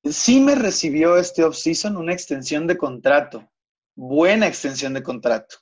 [0.03, 3.49] sí me recibió este off-season una extensión de contrato,
[3.95, 5.57] buena extensión de contrato.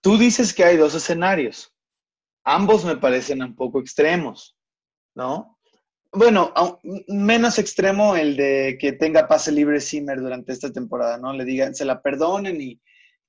[0.00, 1.72] Tú dices que hay dos escenarios.
[2.44, 4.56] Ambos me parecen un poco extremos,
[5.14, 5.58] ¿no?
[6.12, 6.52] Bueno,
[7.08, 11.32] menos extremo el de que tenga pase libre Zimmer durante esta temporada, ¿no?
[11.32, 12.80] Le digan, se la perdonen y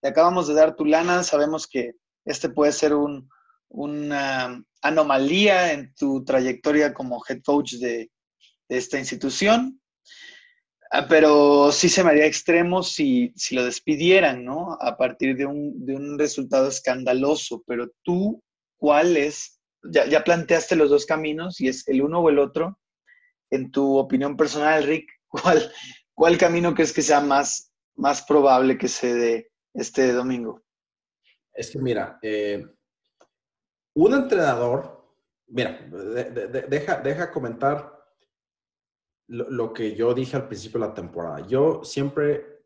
[0.08, 2.94] acabamos de dar tu lana, sabemos que este puede ser
[3.70, 8.12] una anomalía en tu trayectoria como head coach de,
[8.70, 9.82] de esta institución,
[10.91, 14.78] ah, pero sí se me haría extremo si, si lo despidieran, ¿no?
[14.80, 18.41] A partir de un, de un resultado escandaloso, pero tú,
[18.78, 19.60] ¿cuál es?
[19.84, 22.80] Ya, ya, planteaste los dos caminos y es el uno o el otro.
[23.52, 25.72] En tu opinión personal, Rick, ¿cuál,
[26.13, 30.63] cuál camino crees que sea más, más probable que se dé este domingo?
[31.53, 32.65] Es que mira, eh,
[33.93, 35.13] un entrenador,
[35.47, 35.79] mira,
[36.67, 37.95] deja, deja comentar
[39.27, 41.45] lo, que yo dije al principio de la temporada.
[41.47, 42.63] Yo siempre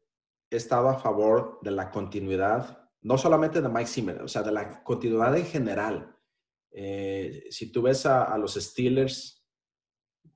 [0.49, 4.51] he estado a favor de la continuidad, no solamente de Mike Zimmer, o sea, de
[4.51, 6.15] la continuidad en general.
[6.71, 9.45] Eh, si tú ves a, los Steelers,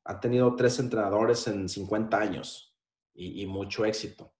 [0.05, 2.77] han tenido tres entrenadores en 50 años
[3.13, 4.33] y, mucho éxito.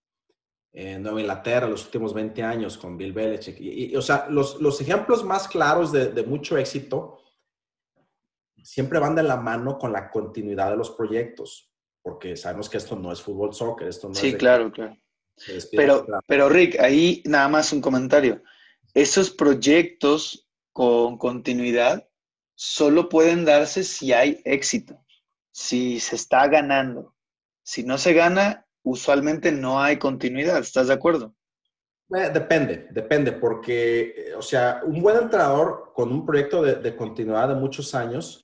[0.73, 3.59] En Nueva Inglaterra, los últimos 20 años con Bill Belichick.
[3.59, 7.19] Y, o sea, los, los, ejemplos más claros de, de mucho éxito
[8.63, 12.95] siempre van de la mano con la continuidad de los proyectos porque sabemos que esto
[12.97, 14.33] no es fútbol soccer, esto no sí, es...
[14.33, 14.97] Sí, claro, claro.
[15.71, 18.43] Pero, pero Rick, ahí nada más un comentario.
[18.93, 22.07] Esos proyectos con continuidad
[22.53, 25.03] solo pueden darse si hay éxito,
[25.51, 27.15] si se está ganando.
[27.63, 30.59] Si no se gana, usualmente no hay continuidad.
[30.59, 31.33] ¿Estás de acuerdo?
[32.15, 36.95] Eh, depende, depende, porque, eh, o sea, un buen entrenador con un proyecto de, de
[36.95, 38.43] continuidad de muchos años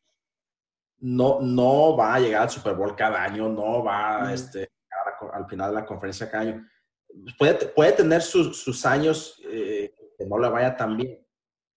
[1.01, 4.71] no, no va a llegar al Super Bowl cada año, no va este,
[5.33, 6.67] al final de la conferencia cada año.
[7.37, 11.25] Puede, puede tener sus, años eh, que no le vaya tan bien,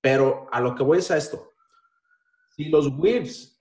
[0.00, 1.52] pero a lo que voy es a esto.
[2.56, 3.60] Si los Wolves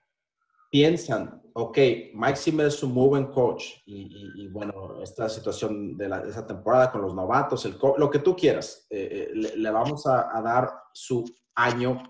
[0.70, 1.78] piensan, ok,
[2.14, 6.92] Mike Zimmer es un muy buen coach y, bueno, esta situación de, la, esa temporada
[6.92, 11.24] con los novatos, el lo que tú quieras, eh, eh, le, vamos a, dar su
[11.56, 12.02] año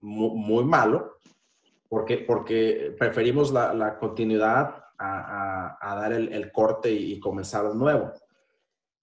[0.00, 1.18] muy malo,
[1.88, 8.12] porque, porque preferimos la, continuidad a, dar el, corte y, comenzar de nuevo.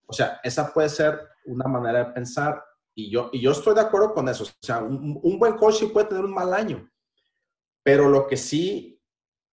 [0.08, 2.64] O sea, esa puede ser una manera de pensar
[2.94, 4.44] y yo, y yo estoy de acuerdo con eso.
[4.44, 6.90] O sea, un, buen coach puede tener un mal año,
[7.84, 8.95] pero lo que sí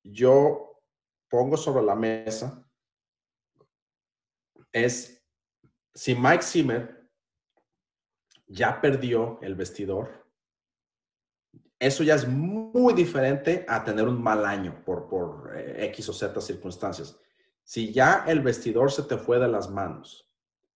[0.02, 0.80] yo
[1.28, 2.66] pongo sobre la mesa
[4.72, 5.22] es
[5.94, 7.10] si Mike Zimmer
[8.46, 10.26] ya perdió el vestidor,
[11.78, 16.12] eso ya es muy diferente a tener un mal año por, por eh, X o
[16.12, 17.18] Z circunstancias.
[17.64, 20.30] Si ya el vestidor se te fue de las manos,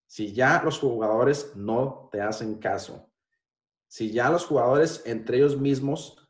[0.07, 3.11] si ya los jugadores no te hacen caso,
[3.87, 6.29] si ya los jugadores entre ellos mismos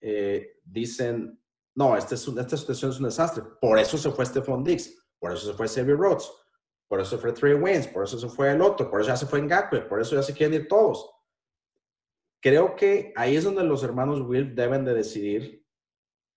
[0.00, 1.40] eh, dicen,
[1.76, 3.44] no, esta, es esta situación es un desastre.
[3.60, 6.32] Por eso se fue Stephon Diggs, por eso se fue Xavier Rhodes,
[6.88, 9.26] por eso fue Trey Waynes, por eso se fue el otro, por eso ya se
[9.26, 11.10] fue Ngakwe, por eso ya se quieren ir todos.
[12.40, 15.66] Creo que ahí es donde los hermanos Will deben de decidir,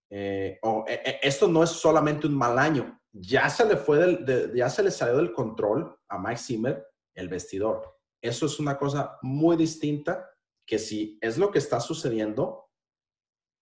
[0.09, 4.69] eh, eh, esto no es solamente un mal año, ya se le fue del, ya
[4.69, 6.85] se le salió del control a Mike Zimmer
[7.15, 7.97] el vestidor.
[8.21, 10.29] Eso es una cosa muy distinta
[10.65, 12.68] que si es lo que está sucediendo,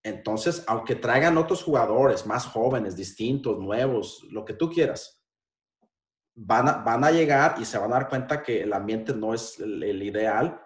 [0.08, 5.22] entonces, aunque traigan otros jugadores más jóvenes, distintos, nuevos, lo que tú quieras,
[6.34, 9.34] van a, van a llegar y se van a dar cuenta que el ambiente no
[9.34, 10.62] es el, ideal,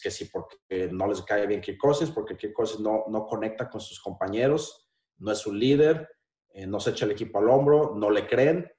[0.00, 3.68] que sí, porque no les cae bien Kirk Cousins, porque Kirk Cousins no, no conecta
[3.68, 6.08] con sus compañeros, no es un líder,
[6.52, 8.70] eh, no se echa el equipo al hombro, no le creen.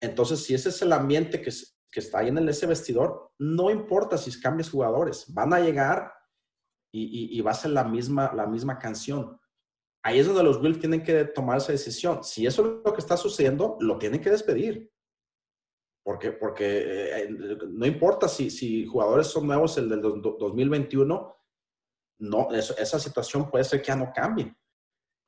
[0.00, 1.50] Entonces, si ese es el ambiente que,
[1.90, 6.12] que está ahí en el, ese vestidor, no importa si cambias jugadores, van a llegar
[6.92, 9.38] y, va a ser la misma, la misma canción.
[10.02, 12.24] Ahí es donde los Bills tienen que tomar esa decisión.
[12.24, 14.90] Si eso es lo que está sucediendo, lo tienen que despedir.
[16.02, 17.28] Porque, porque eh,
[17.68, 21.36] no importa si, si jugadores son nuevos el del 2021,
[22.20, 24.54] no, esa situación puede ser que ya no cambie.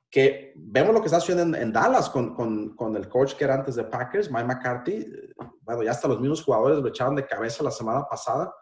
[0.09, 3.55] Que vemos lo que está sucediendo en, Dallas con, con, con, el coach que era
[3.55, 5.07] antes de Packers, Mike McCarthy.
[5.61, 8.53] Bueno, ya hasta los mismos jugadores lo echaron de cabeza la semana pasada.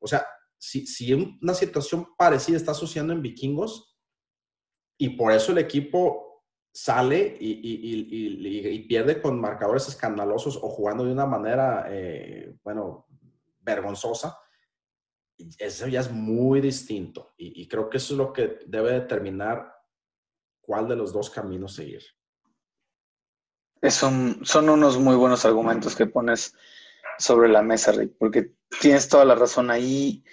[0.00, 0.26] O sea,
[0.62, 3.98] si, una situación parecida está sucediendo en Vikingos
[4.96, 11.26] y por eso el equipo sale y, pierde con marcadores escandalosos o jugando de una
[11.26, 13.06] manera, eh, bueno,
[13.60, 14.38] vergonzosa,
[15.58, 17.32] eso ya es muy distinto.
[17.36, 19.74] Y, creo que eso es lo que debe determinar
[20.60, 22.02] cuál de los dos caminos seguir.
[23.90, 26.54] son, son unos muy buenos argumentos que pones
[27.18, 30.24] sobre la mesa, Rick, porque tienes toda la razón ahí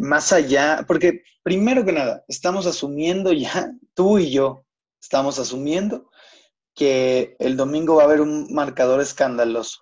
[0.00, 4.64] más allá, porque primero que nada, estamos asumiendo ya, tú y yo,
[5.00, 6.10] estamos asumiendo
[6.74, 9.78] que el domingo va a haber un marcador escandaloso.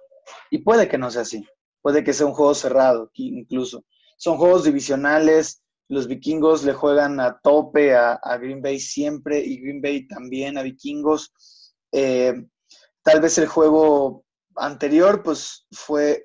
[0.51, 1.47] Y puede que no sea así,
[1.81, 3.85] puede que sea un juego cerrado incluso.
[4.19, 9.83] Son juegos divisionales, los vikingos le juegan a tope a, Green Bay siempre y Green
[9.83, 11.33] Bay también a vikingos.
[11.93, 12.35] Eh,
[13.03, 14.25] tal vez el juego
[14.57, 16.23] anterior, pues fue,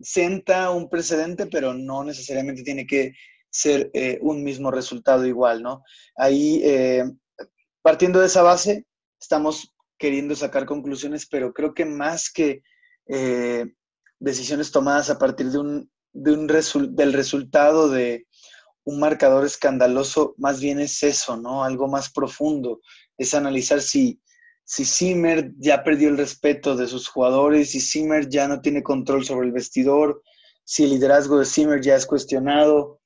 [0.00, 3.12] senta un precedente, pero no necesariamente tiene que
[3.50, 5.82] ser eh, un mismo resultado igual, ¿no?
[6.16, 7.04] Ahí, eh,
[7.82, 8.86] partiendo de esa base,
[9.20, 12.62] estamos queriendo sacar conclusiones, pero creo que más que
[13.06, 13.66] eh,
[14.18, 16.46] decisiones tomadas a partir de un, de un
[16.96, 18.26] del resultado de
[18.84, 21.64] un marcador escandaloso, más bien es eso, ¿no?
[21.64, 22.80] Algo más profundo,
[23.16, 24.20] es analizar si
[24.64, 29.24] si Zimmer ya perdió el respeto de sus jugadores, si Zimmer ya no tiene control
[29.24, 30.22] sobre el vestidor,
[30.64, 33.00] si el liderazgo de Zimmer ya es cuestionado,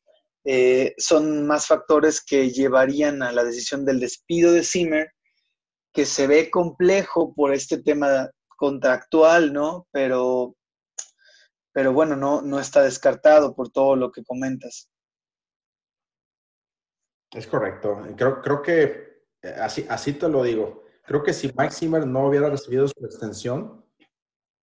[0.45, 5.11] eh, son más factores que llevarían a la decisión del despido de Zimmer,
[5.93, 9.89] que se ve complejo por este tema contractual, ¿no?
[9.91, 10.55] Pero,
[11.73, 14.89] pero bueno, no, no está descartado por todo lo que comentas.
[17.33, 18.01] Es correcto.
[18.17, 22.27] Creo, creo que eh, así, así te lo digo Creo que si Mike Zimmer no
[22.27, 23.83] hubiera recibido su extensión,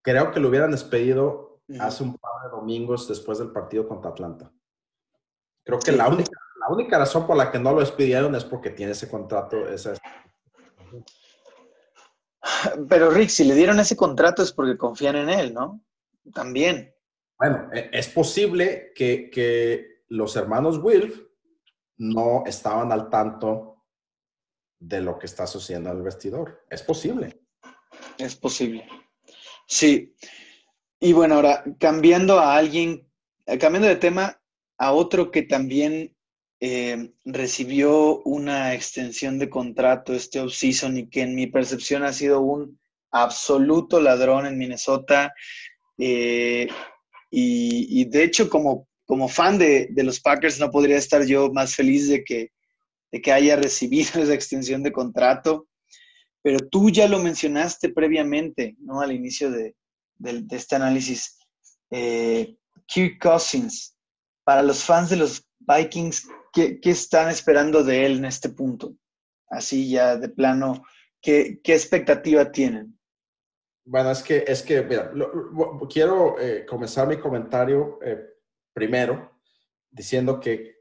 [0.04, 4.54] creo que lo hubieran despedido hace un par de domingos después del partido contra Atlanta.
[5.64, 8.70] Creo que la, única, la única razón por la que no lo despidieron es porque
[8.70, 9.68] tiene ese contrato.
[9.68, 9.96] Ese...
[12.88, 15.82] Pero Rick, si le dieron ese contrato es porque confían en él, ¿no?
[16.32, 16.94] También.
[17.40, 21.24] Bueno, e, es posible que, que los hermanos Wilf
[21.98, 23.75] no estaban al tanto
[24.88, 26.64] de lo que está sucediendo en el vestidor.
[26.70, 27.42] Es posible.
[28.18, 28.88] Es posible.
[29.68, 30.16] Sí.
[31.00, 33.08] Y bueno, ahora, cambiando a alguien,
[33.46, 34.40] eh, cambiando de tema,
[34.78, 36.16] a otro que también
[36.60, 42.42] eh, recibió una extensión de contrato este offseason y que en mi percepción ha sido
[42.42, 42.80] un
[43.12, 45.34] absoluto ladrón en Minnesota.
[45.98, 46.68] Eh,
[47.32, 51.76] y, de hecho, como, como fan de, de, los Packers, no podría estar yo más
[51.76, 52.52] feliz de que
[53.12, 55.68] de que haya recibido esa extensión de contrato,
[56.42, 59.02] pero tú ya lo mencionaste previamente, ¿no?
[59.02, 59.76] Al inicio de,
[60.52, 61.40] este análisis.
[61.90, 63.98] Eh, Kirk Cousins,
[64.44, 68.96] para los fans de los Vikings, ¿qué, están esperando de él en este punto?
[69.50, 70.84] Así ya de plano,
[71.22, 72.98] ¿qué, expectativa tienen?
[73.84, 75.12] Bueno, es que, es que, mira,
[75.90, 78.36] quiero eh, comenzar mi comentario eh,
[78.74, 79.40] primero
[79.90, 80.76] diciendo que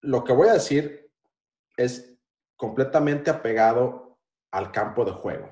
[0.00, 1.07] lo que voy a decir
[1.78, 2.18] es
[2.56, 4.18] completamente apegado
[4.50, 5.48] al campo de juego,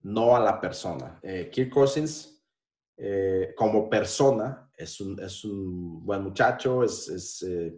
[0.00, 1.20] no a la persona.
[1.22, 2.44] Eh, Kirk Cousins,
[2.96, 7.74] eh, como persona, es un, es un, buen muchacho, es, es eh,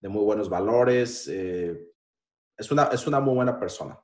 [0.00, 3.98] de muy buenos valores, es, una, es una muy buena persona.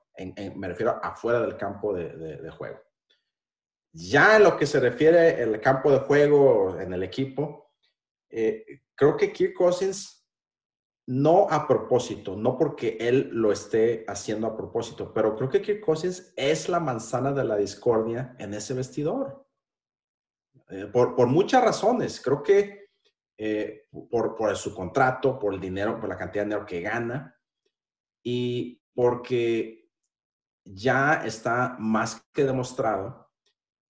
[0.57, 2.81] me refiero afuera del campo de, de, juego.
[3.93, 7.71] Ya en lo que se refiere al campo de juego, en el equipo,
[8.31, 10.20] eh, creo que Kirk Cousins
[11.07, 15.85] no a propósito, no porque él lo esté haciendo a propósito, pero creo que Kirk
[15.85, 19.47] Cousins es la manzana de la discordia en ese vestidor.
[20.71, 22.21] Eh, por, muchas razones.
[22.21, 22.91] Creo que
[23.37, 27.37] eh, por, por, su contrato, por el dinero, por la cantidad de dinero que gana
[28.23, 29.91] y porque
[30.65, 33.31] ya está más que demostrado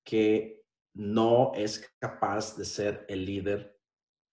[0.04, 3.79] que no es capaz de ser el líder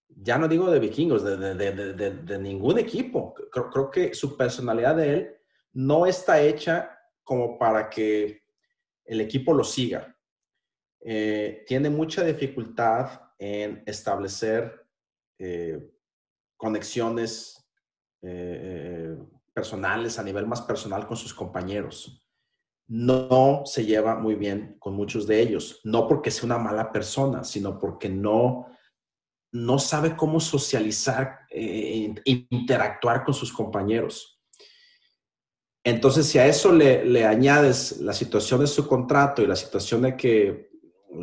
[0.10, 3.34] ya no digo de vikingos, de, ningún equipo.
[3.52, 5.36] Creo, que su personalidad de él
[5.74, 8.44] no está hecha como para que
[9.06, 10.16] el equipo lo siga.
[11.02, 14.86] Eh, tiene mucha dificultad en establecer
[15.38, 15.92] eh,
[16.56, 17.64] conexiones
[18.22, 19.16] eh,
[19.54, 22.24] personales a nivel más personal con sus compañeros.
[22.88, 27.44] No se lleva muy bien con muchos de ellos, no porque sea una mala persona,
[27.44, 28.68] sino porque no
[29.58, 34.40] no sabe cómo socializar e interactuar con sus compañeros.
[35.84, 40.18] Entonces, si a eso le, añades la situación de su contrato y la situación de
[40.18, 40.70] que,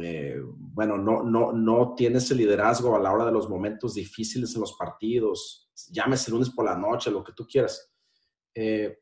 [0.02, 4.54] eh, bueno, no, no, no tiene ese liderazgo a la hora de los momentos difíciles
[4.54, 7.92] en los partidos, llámese lunes por la noche, lo que tú quieras.
[8.54, 8.98] Eh,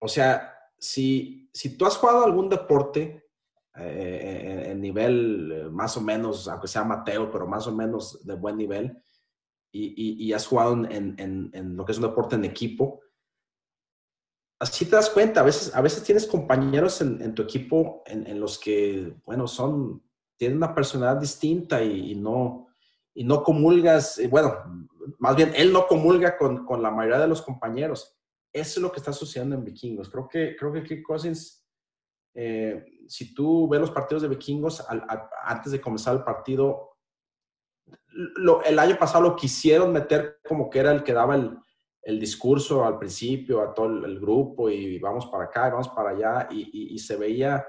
[0.00, 3.29] o sea, si, si tú has jugado algún deporte
[3.76, 8.34] eh, en nivel eh, más o menos, aunque sea Mateo, pero más o menos de
[8.34, 9.00] buen nivel,
[9.72, 13.00] y, y, has jugado en, en, lo que es un deporte en equipo,
[14.58, 18.58] así te das cuenta, a veces, a veces tienes compañeros en, tu equipo en, los
[18.58, 20.02] que, bueno, son,
[20.36, 22.66] tienen una personalidad distinta y, no,
[23.14, 24.56] y no comulgas, bueno,
[25.20, 28.18] más bien él no comulga con, con, la mayoría de los compañeros.
[28.52, 30.10] Eso es lo que está sucediendo en Vikingos.
[30.10, 31.64] Creo que, creo que Kirk Cousins
[32.34, 34.86] eh, si tú ves los partidos de vikingos,
[35.42, 36.96] antes de comenzar el partido,
[38.64, 42.98] el año pasado lo quisieron meter como que era el que daba el, discurso al
[42.98, 47.16] principio a todo el, grupo y vamos para acá y vamos para allá y, se
[47.16, 47.66] veía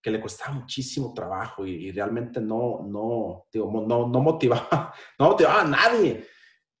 [0.00, 5.64] que le costaba muchísimo trabajo y, realmente no, no, no, no, motivaba, no motivaba a
[5.64, 6.28] nadie.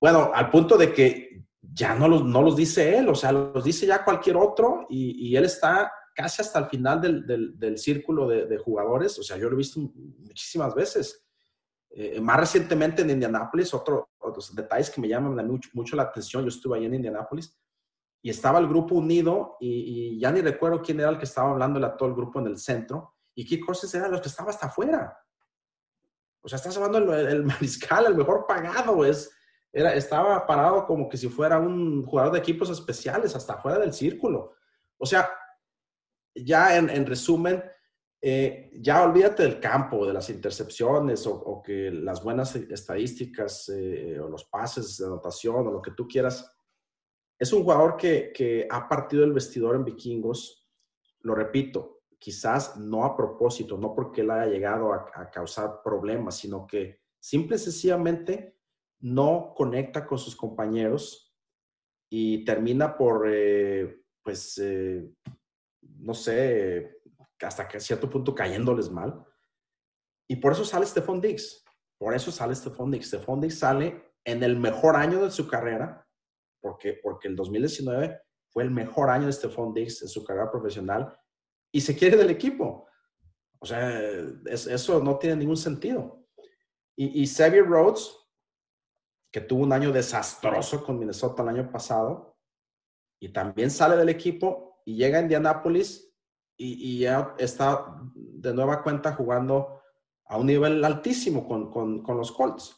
[0.00, 3.64] Bueno, al punto de que ya no los, no los dice él, o sea, los
[3.64, 8.46] dice ya cualquier otro y él está casi hasta el final del, del, círculo de,
[8.46, 9.18] de, jugadores.
[9.18, 11.24] O sea, yo lo he visto muchísimas veces.
[11.90, 16.42] Eh, más recientemente en Indianápolis, otro, otros detalles que me llaman mucho, mucho, la atención,
[16.42, 17.58] yo estuve ahí en Indianápolis
[18.22, 21.86] y estaba el grupo unido y, ya ni recuerdo quién era el que estaba hablándole
[21.86, 24.66] a todo el grupo en el centro y qué cosas eran los que estaba hasta
[24.66, 25.18] afuera.
[26.42, 29.32] O sea, estás hablando el, el mariscal, el mejor pagado, es,
[29.72, 33.92] era, estaba parado como que si fuera un jugador de equipos especiales, hasta afuera del
[33.92, 34.54] círculo.
[34.96, 35.28] O sea,
[36.34, 37.62] ya en, resumen,
[38.22, 44.28] eh, ya olvídate del campo, de las intercepciones o, que las buenas estadísticas eh, o
[44.28, 46.50] los pases de anotación o lo que tú quieras.
[47.38, 50.68] Es un jugador que, ha partido el vestidor en vikingos,
[51.20, 56.66] lo repito, quizás no a propósito, no porque él haya llegado a, causar problemas, sino
[56.66, 58.58] que simple y sencillamente
[59.00, 61.34] no conecta con sus compañeros
[62.10, 64.60] y termina por, eh, pues,
[66.02, 67.00] no sé,
[67.40, 69.24] hasta cierto punto cayéndoles mal.
[70.28, 71.64] Y por eso sale Stephon Diggs.
[71.98, 73.08] Por eso sale Stephon Diggs.
[73.08, 76.06] Stephon Diggs sale en el mejor año de su carrera,
[76.60, 81.16] porque, porque el 2019 fue el mejor año de Stephon Diggs en su carrera profesional
[81.72, 82.86] y se quiere del equipo.
[83.58, 83.90] O sea,
[84.46, 86.26] eso no tiene ningún sentido.
[86.96, 88.16] Y, y Xavier Rhodes,
[89.32, 92.38] que tuvo un año desastroso con Minnesota el año pasado,
[93.20, 96.10] y también sale del equipo y llega a Indianápolis
[96.56, 99.80] y, ya está de nueva cuenta jugando
[100.26, 102.76] a un nivel altísimo con, con, los Colts.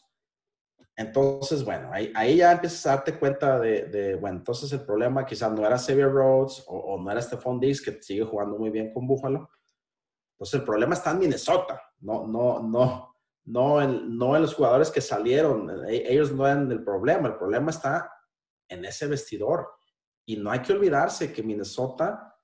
[0.95, 5.51] Entonces, bueno, ahí, ahí, ya empiezas a darte cuenta de, bueno, entonces el problema quizás
[5.51, 9.05] no era Xavier Rhodes o, no era Stephon Diggs, que sigue jugando muy bien con
[9.05, 9.49] Buffalo.
[10.35, 14.89] Entonces el problema está en Minnesota, no, no, no, no en, no en los jugadores
[14.91, 15.85] que salieron.
[15.87, 18.11] E, ellos no eran el problema, el problema está
[18.69, 19.69] en ese vestidor.
[20.25, 22.37] Y no hay que olvidarse que Minnesota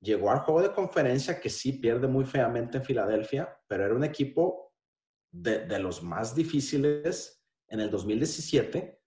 [0.00, 4.04] llegó al juego de conferencia que sí pierde muy feamente en Filadelfia, pero era un
[4.04, 4.74] equipo
[5.30, 9.00] de, los más difíciles en el 2017.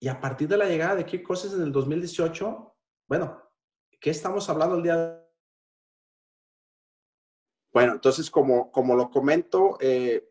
[0.00, 2.76] Y a partir de la llegada de Kirk Cousins en el 2018,
[3.08, 3.42] bueno,
[4.00, 5.26] ¿qué estamos hablando el día de
[7.76, 10.30] bueno, entonces, como, como lo comento, eh,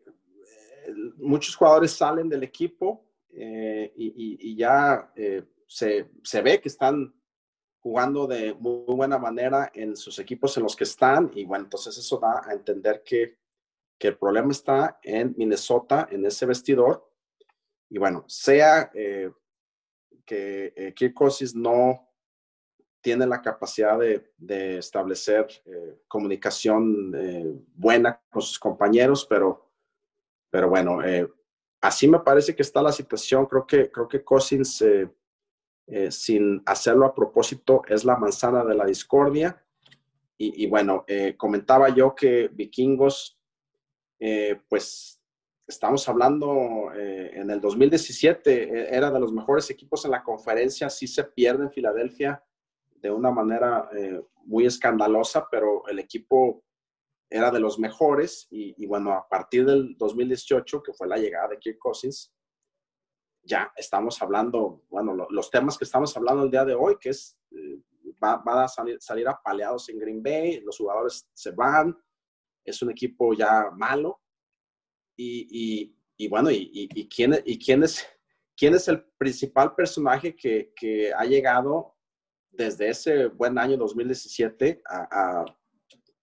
[1.18, 6.08] muchos jugadores salen del equipo eh, y, ya eh, se,
[6.42, 7.14] ve que están
[7.80, 11.96] jugando de muy buena manera en sus equipos en los que están y bueno, entonces
[11.96, 13.38] eso da a entender que,
[13.98, 17.10] que el problema está en Minnesota, en ese vestidor.
[17.88, 19.30] Y bueno, sea eh,
[20.26, 22.06] que eh, Kirk Cousins no
[23.00, 29.70] tiene la capacidad de, de establecer eh, comunicación eh, buena con sus compañeros, pero,
[30.50, 30.98] pero bueno,
[31.80, 33.46] así me parece que está la situación.
[33.46, 34.82] Creo que, creo que Cousins
[35.88, 39.62] eh, sin hacerlo a propósito, es la manzana de la discordia.
[40.38, 43.38] Y, bueno, eh, comentaba yo que Vikingos,
[44.18, 45.18] eh, pues
[45.66, 51.24] estamos hablando en el 2017, era de los mejores equipos en la conferencia, sí se
[51.24, 52.44] pierde en Filadelfia
[52.96, 53.88] de una manera
[54.44, 56.62] muy escandalosa, pero el equipo
[57.30, 61.48] era de los mejores y, y, bueno, a partir del 2018, que fue la llegada
[61.48, 62.35] de Kirk Cousins,
[63.46, 67.38] ya estamos hablando, bueno, los temas que estamos hablando el día de hoy, que es,
[67.52, 67.80] eh,
[68.22, 71.96] va, a salir, salir apaleados en Green Bay, los jugadores se van,
[72.64, 74.20] es un equipo ya malo.
[75.16, 78.06] Y, y, bueno, y, y, quién, y quién, es,
[78.56, 81.96] quién es el principal personaje que, que ha llegado
[82.50, 85.44] desde ese buen año 2017 a, a,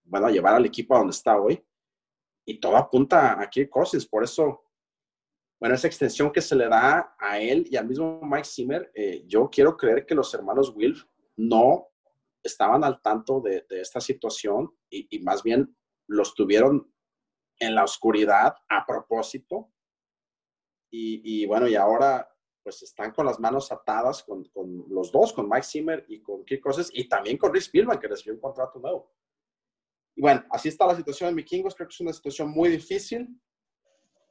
[0.04, 1.64] bueno, a llevar al equipo a donde está hoy.
[2.46, 4.63] Y todo apunta a Kirk Cousins, por eso
[5.64, 9.24] bueno, esa extensión que se le da a él y al mismo Mike Zimmer, eh,
[9.26, 11.04] yo quiero creer que los hermanos Wilf
[11.36, 11.88] no
[12.42, 15.74] estaban al tanto de, esta situación y, más bien
[16.06, 16.92] los tuvieron
[17.58, 19.72] en la oscuridad a propósito.
[20.90, 22.30] Y, bueno, y ahora
[22.62, 24.46] pues están con las manos atadas con,
[24.90, 28.08] los dos, con Mike Zimmer y con Kirk Cousins y también con Rich Spielman, que
[28.08, 29.14] recibió un contrato nuevo.
[30.14, 31.74] Y bueno, así está la situación en Vikingos.
[31.74, 33.40] Creo que es una situación muy difícil.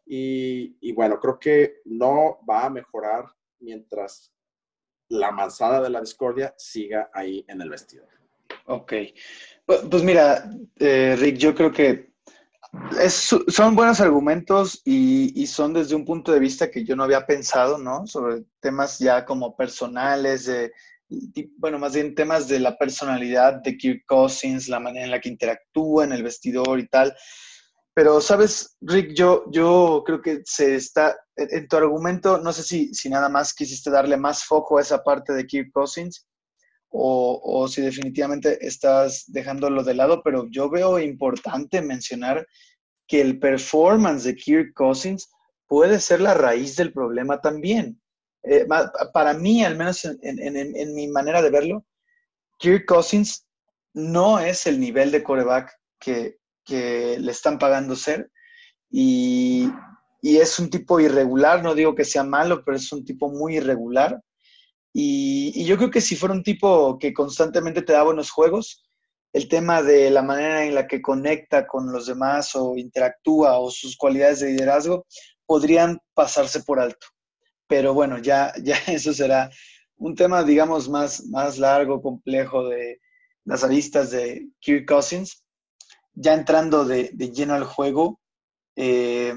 [0.06, 3.26] Y, bueno, creo que no va a mejorar
[3.60, 4.34] mientras
[5.10, 8.08] la manzana de la discordia siga ahí en el vestidor.
[8.66, 8.94] Ok.
[9.66, 10.50] Pues, mira,
[10.80, 12.14] eh, Rick, yo creo que
[13.48, 17.78] son buenos argumentos y, son desde un punto de vista que yo no había pensado,
[17.78, 18.08] ¿no?
[18.08, 20.50] Sobre temas ya como personales,
[21.58, 25.30] bueno, más bien temas de la personalidad de Kirk Cousins, la manera en la que
[25.30, 27.16] interactúa en el vestidor y tal.
[27.96, 29.14] Pero, ¿sabes, Rick?
[29.14, 33.54] Yo, yo creo que se está, en, tu argumento, no sé si, si nada más
[33.54, 36.28] quisiste darle más foco a esa parte de Kirk Cousins
[36.90, 42.48] o, o si definitivamente estás dejándolo de lado, pero yo veo importante mencionar
[43.08, 45.30] que el performance de Kirk Cousins
[45.68, 48.00] puede ser la raíz del problema también.
[48.44, 48.66] Eh,
[49.14, 51.86] para mí, al menos en, en, en, mi manera de verlo,
[52.60, 53.48] Kirk Cousins
[53.94, 58.30] no es el nivel de coreback que, que le están pagando ser
[58.96, 59.72] y,
[60.22, 64.22] es un tipo irregular, no digo que sea malo, pero es un tipo muy irregular.
[64.94, 68.84] Y, yo creo que si fuera un tipo que constantemente te da buenos juegos,
[69.34, 73.72] el tema de la manera en la que conecta con los demás o interactúa o
[73.72, 75.08] sus cualidades de liderazgo
[75.48, 77.08] podrían pasarse por alto.
[77.68, 79.50] Pero bueno, ya, ya eso será
[79.98, 83.00] un tema, digamos, más, más largo, complejo de
[83.46, 85.43] las aristas de Kirk Cousins
[86.14, 88.20] ya entrando de, lleno al juego,
[88.76, 89.36] eh,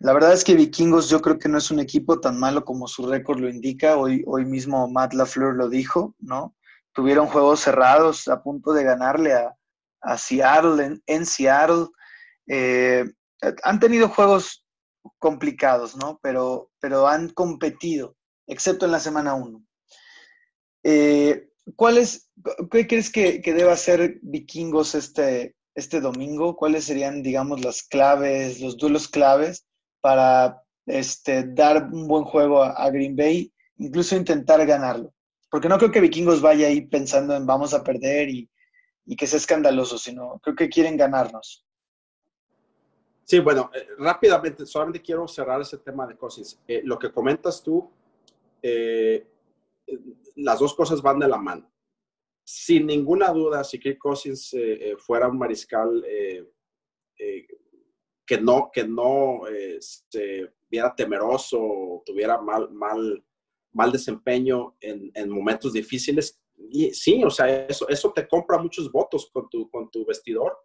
[0.00, 2.86] la verdad es que Vikingos yo creo que no es un equipo tan malo como
[2.86, 3.96] su récord lo indica.
[3.96, 6.54] Hoy, hoy mismo Matt LaFleur lo dijo, ¿no?
[6.92, 11.86] Tuvieron juegos cerrados a punto de ganarle a, Seattle, en, Seattle.
[12.46, 13.04] Eh,
[13.62, 14.66] han tenido juegos
[15.18, 16.20] complicados, ¿no?
[16.22, 18.14] Pero, pero han competido,
[18.46, 19.64] excepto en la semana 1.
[20.82, 22.30] Eh, ¿Cuál es,
[22.70, 26.56] ¿Qué crees que, que deba hacer Vikingos este, este domingo?
[26.56, 29.66] ¿Cuáles serían, digamos, las claves, los duelos claves
[30.00, 35.12] para este, dar un buen juego a, Green Bay, incluso intentar ganarlo?
[35.50, 38.50] Porque no creo que Vikingos vaya ahí pensando en vamos a perder y,
[39.06, 41.64] y que sea escandaloso, sino creo que quieren ganarnos.
[43.24, 46.60] Sí, bueno, eh, rápidamente, solamente quiero cerrar ese tema de Cousins.
[46.68, 47.90] Eh, lo que comentas tú,
[48.62, 49.26] eh,
[50.36, 51.70] las dos cosas van de la mano.
[52.44, 56.46] Sin ninguna duda, si Kirk Cousins eh, eh, fuera un mariscal eh,
[58.26, 59.42] que no, que no
[59.80, 63.24] se viera temeroso o tuviera mal, mal,
[63.72, 68.90] mal desempeño en, en, momentos difíciles, y, sí, o sea, eso, eso te compra muchos
[68.90, 70.56] votos con tu, con tu vestidor.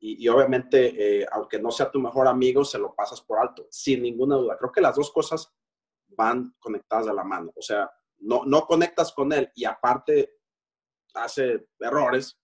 [0.00, 4.36] Y, obviamente, aunque no sea tu mejor amigo, se lo pasas por alto, sin ninguna
[4.36, 4.58] duda.
[4.58, 5.50] Creo que las dos cosas
[6.08, 7.52] van conectadas a la mano.
[7.56, 7.90] O sea,
[8.24, 10.38] no, no conectas con él y aparte
[11.14, 12.38] hace errores,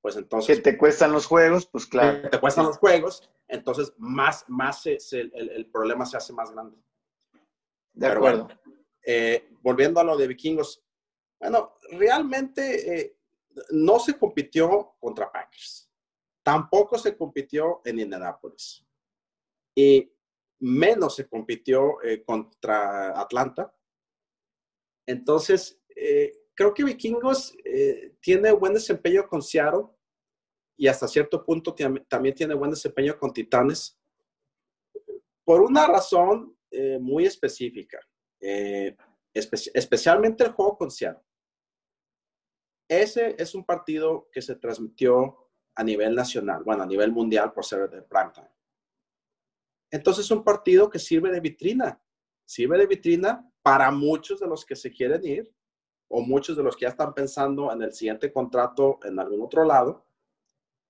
[0.00, 0.56] pues entonces...
[0.56, 2.28] Que te cuestan los juegos, pues claro.
[2.30, 6.76] Te cuestan los juegos, entonces más, más el, problema se hace más grande.
[7.92, 8.48] De acuerdo.
[9.04, 10.82] Eh, volviendo a lo de vikingos,
[11.40, 13.18] Bueno, realmente eh,
[13.70, 15.90] no se compitió contra Packers.
[16.42, 18.84] Tampoco se compitió en Indianapolis.
[19.74, 20.12] Y
[20.60, 23.74] menos se compitió eh, contra Atlanta.
[25.06, 27.56] Entonces, eh, creo que Vikingos
[28.20, 29.86] tiene buen desempeño con Seattle
[30.76, 31.74] y hasta cierto punto
[32.08, 33.98] también tiene buen desempeño con Titanes.
[35.44, 36.56] Por una razón
[37.00, 37.98] muy específica,
[39.34, 41.24] especialmente el juego con Seattle.
[42.88, 47.64] Ese es un partido que se transmitió a nivel nacional, bueno, a nivel mundial por
[47.64, 48.50] ser de primetime.
[49.90, 52.02] Entonces es un partido que sirve de vitrina,
[52.44, 55.54] sirve de vitrina para muchos de los que se quieren ir
[56.08, 59.64] o muchos de los que ya están pensando en el siguiente contrato en algún otro
[59.64, 60.06] lado.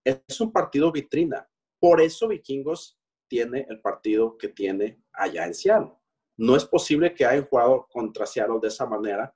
[0.04, 1.48] Es un partido vitrina.
[1.78, 2.98] Por eso Vikingos
[3.28, 5.92] tiene el partido que tiene allá en Seattle.
[6.38, 9.34] No es posible que hayan jugado contra Seattle de esa manera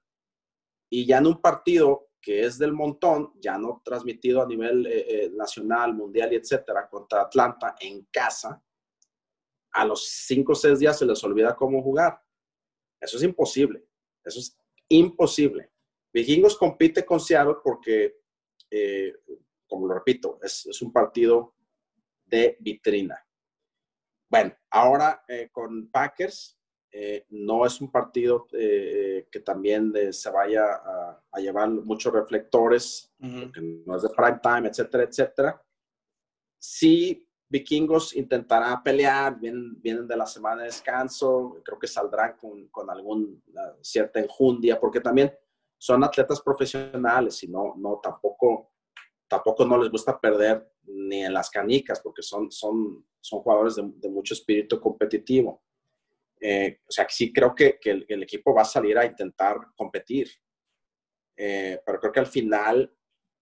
[0.91, 5.07] y ya en un partido que es del montón, ya no transmitido a nivel eh,
[5.09, 8.61] eh, nacional, mundial y etcétera, contra Atlanta en casa,
[9.72, 12.20] a los cinco o seis días se les olvida cómo jugar.
[13.01, 13.84] Eso es imposible.
[14.24, 15.70] Eso es imposible.
[16.12, 18.20] Vikingos compite con Seattle porque,
[18.70, 19.14] eh,
[19.66, 21.55] como lo repito, es, es, un partido
[22.24, 23.22] de vitrina.
[24.28, 25.22] Bueno, ahora
[25.53, 26.57] con Packers,
[26.99, 33.12] eh, no es un partido eh, eh, que también se vaya a, llevar muchos reflectores,
[33.20, 35.62] porque no es de prime time, etcétera, etcétera.
[36.59, 42.66] Sí, Vikingos intentará pelear, vienen, vienen de la semana de descanso, creo que saldrán con,
[42.68, 43.28] con alguna
[43.80, 45.32] cierta enjundia, porque también
[45.78, 48.72] son atletas profesionales y no, no tampoco,
[49.28, 54.09] tampoco no les gusta perder ni en las canicas, porque son, son, son jugadores de
[54.09, 55.62] mucho espíritu competitivo.
[56.40, 60.28] Eh, o sea, sí creo que, el, equipo va a salir a intentar competir.
[61.36, 62.94] Eh, pero creo que al final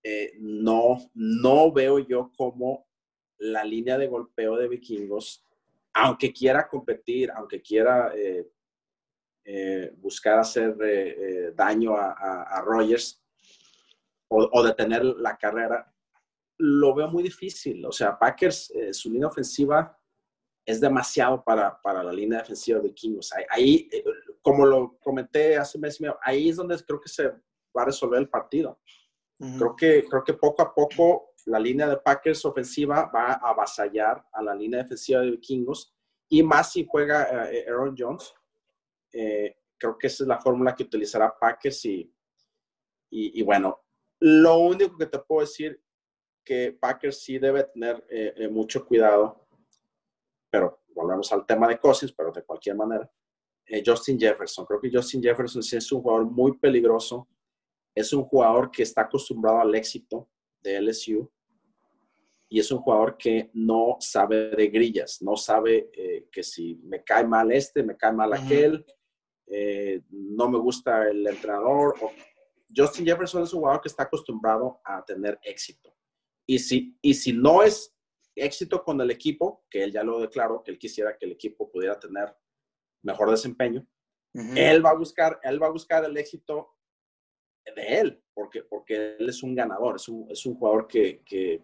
[0.02, 2.86] eh, no, no veo yo como
[3.38, 5.44] la línea de golpeo de vikingos,
[5.92, 8.12] aunque quiera competir, aunque quiera
[9.96, 13.22] buscar hacer daño a, Rogers
[14.28, 15.92] o, o, detener la carrera,
[16.58, 17.84] lo veo muy difícil.
[17.84, 19.96] O sea, Packers, su línea ofensiva
[20.66, 23.32] es demasiado para, para la línea defensiva de Vikingos.
[23.50, 24.04] Ahí, eh,
[24.40, 27.82] como lo comenté hace un mes y medio, ahí es donde creo que se va
[27.82, 28.80] a resolver el partido.
[29.38, 34.26] creo, que, creo que poco a poco la línea de Packers ofensiva va a avasallar
[34.32, 35.94] a la línea defensiva de Vikingos
[36.28, 38.34] y más si juega eh, Aaron Jones.
[39.12, 42.12] Eh, creo que esa es la fórmula que utilizará Packers y,
[43.10, 43.84] y, bueno,
[44.20, 45.80] lo único que te puedo decir
[46.44, 48.04] que Packers sí debe tener
[48.50, 49.44] mucho cuidado
[50.54, 53.10] pero volvemos al tema de Cousins, pero de cualquier manera.
[53.66, 57.26] Eh, Justin Jefferson, creo que Justin Jefferson es un jugador muy peligroso,
[57.92, 60.28] es un jugador que está acostumbrado al éxito
[60.64, 61.30] de LSU
[62.48, 67.02] y es un jugador que no sabe de grillas, no sabe eh, que si me
[67.02, 68.84] cae mal este, me cae mal aquel,
[69.46, 71.94] eh, no me gusta el entrenador.
[72.74, 75.94] Justin Jefferson es un jugador que está acostumbrado a tener éxito.
[76.46, 77.94] Y si, y si no es
[78.36, 81.70] éxito con el equipo, que él ya lo declaró, que él quisiera que el equipo
[81.70, 82.34] pudiera tener
[83.02, 83.86] mejor desempeño.
[84.56, 86.73] Él va a buscar, él va a buscar el éxito
[87.72, 91.62] de él, porque, porque él es un ganador, es un, es un jugador que, que,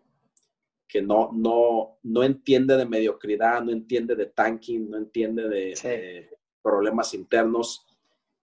[0.88, 6.28] que, no, no, no entiende de mediocridad, no entiende de tanking, no entiende de,
[6.62, 7.86] problemas internos.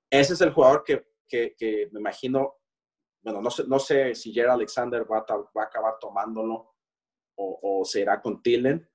[0.10, 2.56] Ese es el jugador que, que, me imagino,
[3.22, 6.74] bueno, no sé, no sé si Jerry Alexander va va a acabar tomándolo
[7.38, 8.88] o, se irá con Tillen.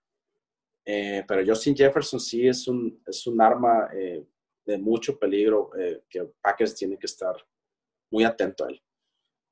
[0.84, 4.26] Eh, pero Justin Jefferson sí es un, es un arma eh,
[4.64, 7.36] de mucho peligro eh, que Packers tiene que estar
[8.12, 8.82] muy atento a él.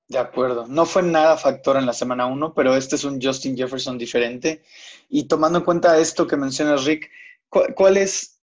[0.07, 0.67] De acuerdo.
[0.67, 4.63] No fue nada factor en la semana 1, pero este es un Justin Jefferson diferente.
[5.09, 7.11] Y tomando en cuenta esto que mencionas, Rick,
[7.49, 8.41] ¿cuál, es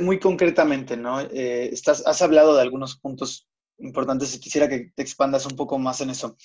[0.00, 1.20] muy concretamente, ¿no?
[1.20, 3.48] estás, has hablado de algunos puntos
[3.78, 6.36] importantes y quisiera que te expandas un poco más en eso.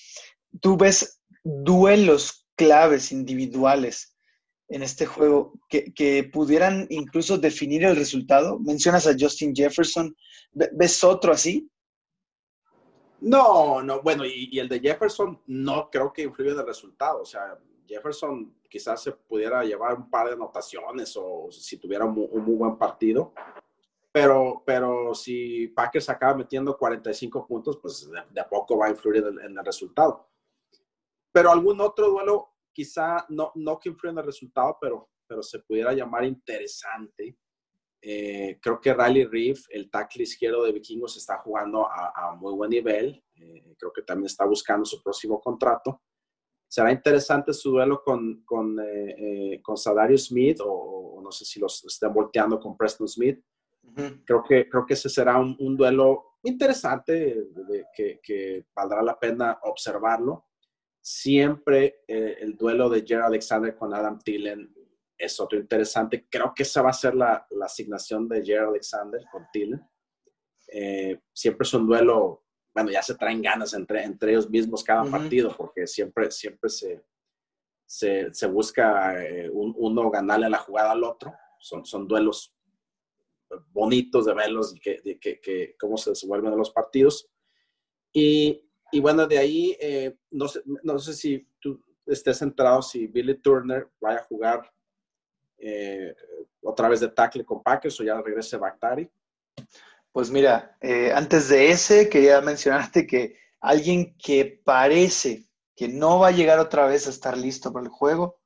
[0.62, 4.16] ¿Tú ves duelos claves individuales
[4.68, 8.60] en este juego que, pudieran incluso definir el resultado?
[8.60, 10.16] Mencionas a Justin Jefferson,
[10.52, 11.70] ¿ves otro así?
[13.22, 17.22] No, no, bueno, y, el de Jefferson no creo que influya en el resultado.
[17.22, 17.58] O sea,
[17.88, 22.78] Jefferson quizás se pudiera llevar un par de anotaciones o si tuviera un, muy buen
[22.78, 23.34] partido.
[24.12, 29.58] Pero, pero si Packers acaba metiendo 45 puntos, pues de, poco va a influir en
[29.58, 30.30] el resultado
[31.32, 35.60] pero algún otro duelo, quizá no, no que influya en el resultado, pero, pero se
[35.60, 37.38] pudiera llamar interesante.
[38.02, 42.70] Eh, creo que Riley Reef, el tackle izquierdo de Vikingos, está jugando a, muy buen
[42.70, 43.24] nivel.
[43.36, 46.02] Eh, creo que también está buscando su próximo contrato.
[46.68, 51.84] Será interesante su duelo con, con, eh, con Sadario Smith o, no sé si los
[51.86, 53.44] estén volteando con Preston Smith.
[54.26, 57.50] creo, que, creo que ese será un, un duelo interesante
[57.94, 60.46] que, que, valdrá la pena observarlo.
[61.02, 64.74] Siempre el duelo de Jerry Alexander con Adam Thielen
[65.20, 66.26] es otro interesante.
[66.30, 69.82] Creo que esa va a ser la, la asignación de Jerry Alexander con Thielen.
[70.72, 75.04] Eh, siempre es un duelo, bueno, ya se traen ganas entre, entre ellos mismos cada
[75.04, 77.04] partido, porque siempre, siempre se,
[77.86, 81.34] se, se busca eh, uno ganarle la jugada al otro.
[81.60, 82.56] Son, son duelos
[83.72, 87.30] bonitos de verlos y que, que, que cómo se desenvuelven los partidos.
[88.14, 93.08] Y, y bueno, de ahí, eh, no, sé, no sé si tú estés enterado si
[93.08, 94.72] Billy Turner vaya a jugar
[96.62, 99.10] otra vez de tackle con Packers o ya regrese Bactari.
[100.12, 105.46] Pues mira, eh, antes de ese quería mencionarte que alguien que parece
[105.76, 108.40] que no va a llegar otra vez a estar listo para el juego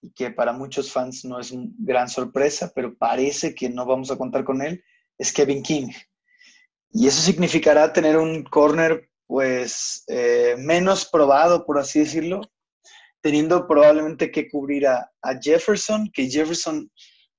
[0.00, 4.10] y que para muchos fans no es una gran sorpresa, pero parece que no vamos
[4.10, 4.82] a contar con él,
[5.16, 5.90] es Kevin King.
[6.90, 12.40] Y eso significará tener un corner pues eh, menos probado, por así decirlo,
[13.22, 16.90] teniendo probablemente que cubrir a, a Jefferson, que Jefferson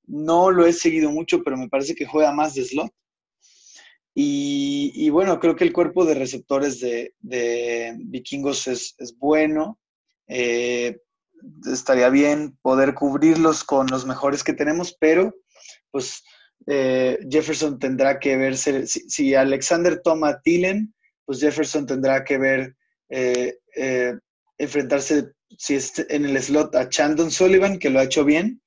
[0.05, 2.91] no lo he seguido mucho, pero me parece que juega más de slot.
[4.15, 9.79] Y, bueno, creo que el cuerpo de receptores de, vikingos es, bueno.
[10.27, 10.99] Eh,
[11.71, 15.35] estaría bien poder cubrirlos con los mejores que tenemos, pero
[15.91, 16.23] pues
[16.67, 20.41] eh, Jefferson tendrá que verse, si, Alexander toma a
[21.25, 22.77] pues Jefferson tendrá que ver,
[23.09, 23.57] eh,
[24.57, 28.61] enfrentarse, si es en el slot, a Chandon Sullivan, que lo ha hecho bien,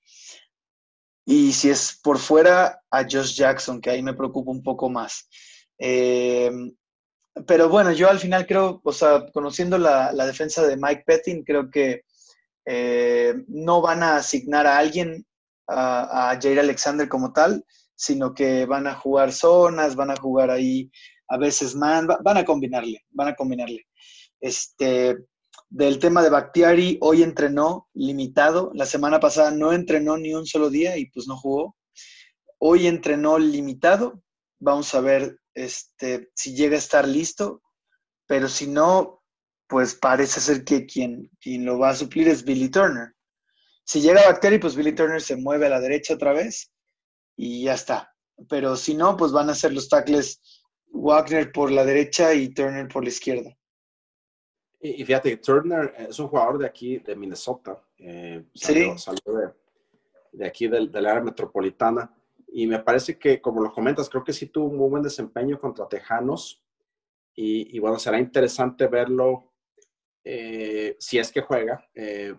[1.25, 5.29] y si es por fuera, a Josh Jackson, que ahí me preocupa un poco más.
[5.79, 6.51] Eh,
[7.47, 11.71] pero bueno, yo al final creo, o sea, conociendo la, defensa de Mike Pettin, creo
[11.71, 12.03] que
[12.65, 15.27] eh, no van a asignar a alguien
[15.69, 17.65] a, a, Jair Alexander como tal,
[17.95, 20.91] sino que van a jugar zonas, van a jugar ahí
[21.29, 23.87] a veces man, van a combinarle, van a combinarle.
[24.41, 25.17] Este,
[25.69, 28.71] del tema de Bactiari, hoy entrenó limitado.
[28.75, 31.77] La semana pasada no entrenó ni un solo día y pues no jugó.
[32.59, 34.23] Hoy entrenó limitado.
[34.59, 37.63] Vamos a ver este, si llega a estar listo.
[38.27, 39.23] Pero si no,
[39.69, 43.15] pues parece ser que quien, quien lo va a suplir es Billy Turner.
[43.85, 46.73] Si llega Bactiari, pues Billy Turner se mueve a la derecha otra vez
[47.37, 48.13] y ya está.
[48.49, 50.41] Pero si no, pues van a ser los tackles
[50.89, 53.57] Wagner por la derecha y Turner por la izquierda.
[54.95, 57.83] Y, fíjate, Turner es un jugador de aquí, de Minnesota.
[57.99, 59.55] Eh, salió, salió
[60.33, 62.15] de, aquí del, área metropolitana.
[62.49, 65.59] Y me parece que, como lo comentas, creo que sí tuvo un muy buen desempeño
[65.59, 66.63] contra Tejanos.
[67.35, 69.53] Y, bueno, será interesante verlo
[70.25, 71.85] eh, si es que juega.
[71.95, 72.35] Eh,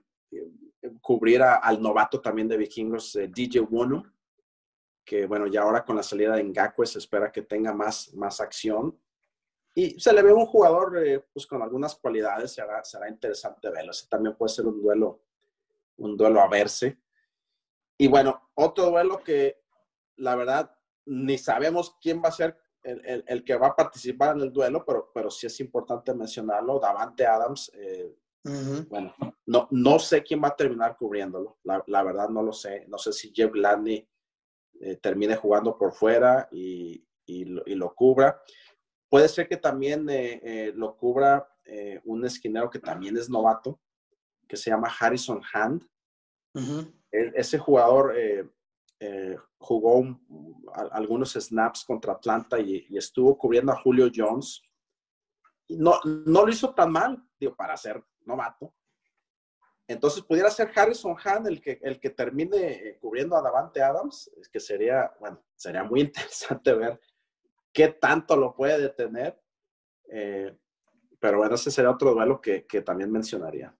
[1.01, 4.03] cubrir al novato también de vikingos, DJ Wono,
[5.03, 8.39] que bueno, ya ahora con la salida de Ngakwe se espera que tenga más, más
[8.39, 8.97] acción
[9.77, 13.91] y se le ve un jugador eh, pues con algunas cualidades, será, será interesante verlo.
[13.91, 15.21] Ese también puede ser un duelo,
[15.97, 16.97] un duelo a verse.
[17.95, 19.61] Y bueno, otro duelo que
[20.15, 20.75] la verdad
[21.05, 24.83] ni sabemos quién va a ser el, el, que va a participar en el duelo,
[24.83, 26.79] pero, pero sí es importante mencionarlo.
[26.79, 28.17] Davante Adams, eh,
[28.89, 29.13] bueno,
[29.45, 31.59] no, no sé quién va a terminar cubriéndolo.
[31.65, 32.85] La, la verdad no lo sé.
[32.87, 34.09] No sé si Jeff Gladney
[34.81, 38.41] eh, termine jugando por fuera y, y, lo, y lo cubra.
[39.09, 43.79] Puede ser que también eh, eh, lo cubra eh, un esquinero que también es novato,
[44.47, 45.87] que se llama Harrison Hand.
[47.11, 48.15] Ese jugador
[49.59, 50.19] jugó
[50.91, 54.61] algunos snaps contra Atlanta y, estuvo cubriendo a Julio Jones.
[55.69, 58.73] No, no lo hizo tan mal, digo, para ser novato.
[59.87, 64.59] Entonces, pudiera ser Harrison Hand el que, el que termine cubriendo a Davante Adams, que
[64.59, 66.99] sería, bueno, sería muy interesante ver
[67.77, 69.39] qué tanto lo puede detener.
[70.11, 70.51] Eh,
[71.19, 73.71] pero bueno, ese sería otro duelo que, también mencionaría.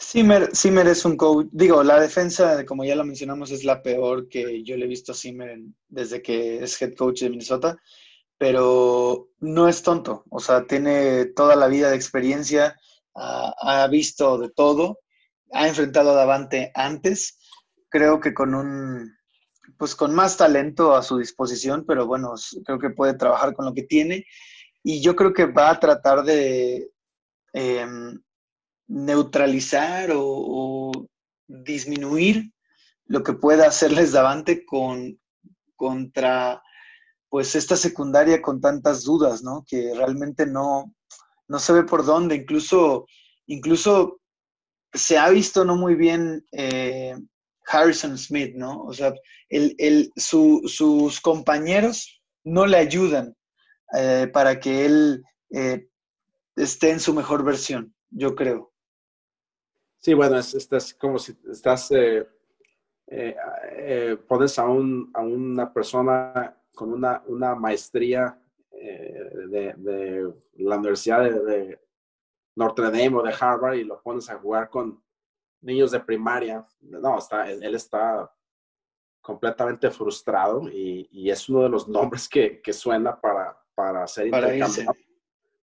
[0.00, 0.52] Zimmer,
[0.86, 4.76] es un coach, digo, la defensa, como ya lo mencionamos, es la peor que yo
[4.76, 5.58] le he visto a Zimmer
[5.88, 7.76] desde que es head coach de Minnesota,
[8.38, 12.78] pero no es tonto, o sea, tiene toda la vida de experiencia,
[13.14, 15.00] ha, visto de todo,
[15.50, 17.40] ha enfrentado a Davante antes,
[17.88, 19.12] creo que con un,
[19.78, 22.34] pues con más talento a su disposición, pero bueno,
[22.64, 24.24] creo que puede trabajar con lo que tiene
[24.82, 26.90] y yo creo que va a tratar de
[27.52, 28.20] em,
[28.86, 30.92] neutralizar o,
[31.46, 32.50] disminuir
[33.04, 35.20] lo que pueda hacerles Davante con,
[35.76, 36.62] contra
[37.28, 39.62] pues esta secundaria con tantas dudas, ¿no?
[39.68, 40.94] Que realmente no,
[41.48, 43.06] no se ve por dónde, incluso,
[43.46, 44.20] incluso
[44.92, 47.14] se ha visto no muy bien eh,
[47.66, 48.82] Harrison Smith, ¿no?
[48.84, 49.14] O sea,
[49.48, 53.36] el, sus compañeros no le ayudan
[53.96, 55.88] eh, para que él eh,
[56.56, 58.72] esté en su mejor versión, yo creo.
[60.00, 61.88] Sí, bueno, es, como si estás,
[64.28, 68.38] pones a, un, a, una persona con una, una maestría
[68.70, 71.78] de, de, la Universidad de,
[72.56, 75.02] Notre Dame o de Harvard y lo pones a jugar con
[75.64, 76.66] niños de primaria.
[76.80, 78.30] No, está, él está
[79.20, 84.26] completamente frustrado y, y es uno de los nombres que, que suena para, para ser
[84.26, 84.94] intercambiado.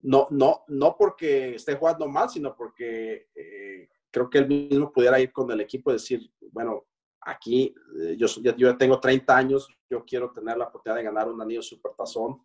[0.03, 5.21] No, no, no porque esté jugando mal, sino porque eh, creo que él mismo pudiera
[5.21, 6.87] ir con el equipo y decir, bueno,
[7.21, 8.27] aquí eh, yo,
[8.57, 12.41] yo tengo 30 años, yo quiero tener la oportunidad de ganar un anillo supertazón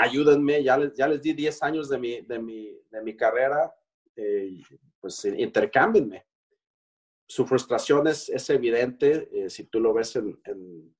[0.00, 3.72] ayúdenme, ya les, ya les di 10 años de mi, de mi, de mi carrera,
[4.16, 4.60] eh,
[5.00, 6.26] pues intercámbienme.
[7.30, 10.94] Su frustración es, es evidente, eh, si tú lo ves en, en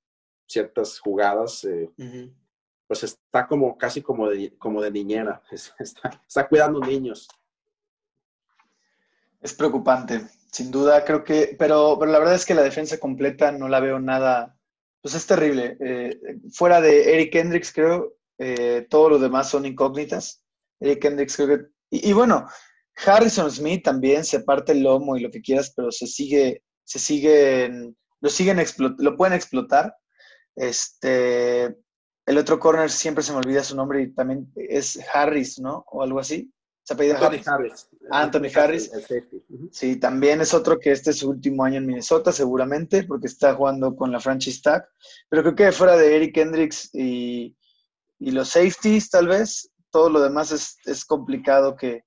[0.47, 1.91] ciertas jugadas, eh,
[2.87, 5.43] pues está como casi como de, como de niñera,
[5.78, 7.28] está, está cuidando niños.
[9.41, 10.20] Es preocupante,
[10.53, 13.81] sin duda, creo que, pero, pero la verdad es que la defensa completa no la
[13.81, 14.57] veo nada,
[15.03, 15.76] pues es terrible.
[16.53, 20.43] fuera de Eric Hendricks, creo, eh, todo lo demás son incógnitas.
[20.81, 21.66] Eric Hendricks creo que...
[21.91, 22.47] Y, bueno,
[23.05, 26.99] Harrison Smith también se parte el lomo y lo que quieras, pero se sigue, se
[26.99, 28.59] siguen, lo siguen,
[28.99, 29.95] lo pueden explotar.
[30.57, 31.77] Este,
[32.27, 35.85] el otro corner siempre se me olvida su nombre y también es Harris, ¿no?
[35.91, 36.53] O algo así.
[36.83, 37.89] ¿Se Anthony Harris.
[38.11, 38.91] Anthony Harris.
[39.71, 43.55] Sí, también es otro que este es su último año en Minnesota, seguramente, porque está
[43.55, 44.89] jugando con la franchise tag.
[45.29, 47.57] Pero creo que fuera de Eric Hendricks y,
[48.19, 50.53] y los safeties tal vez, todo lo demás
[50.85, 52.05] es, complicado que,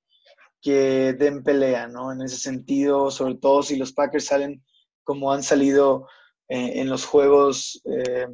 [0.64, 2.12] que, den pelea, ¿no?
[2.12, 4.64] En ese sentido, sobre todo si los Packers salen
[5.04, 6.08] como han salido
[6.48, 8.28] eh, en los juegos, eh,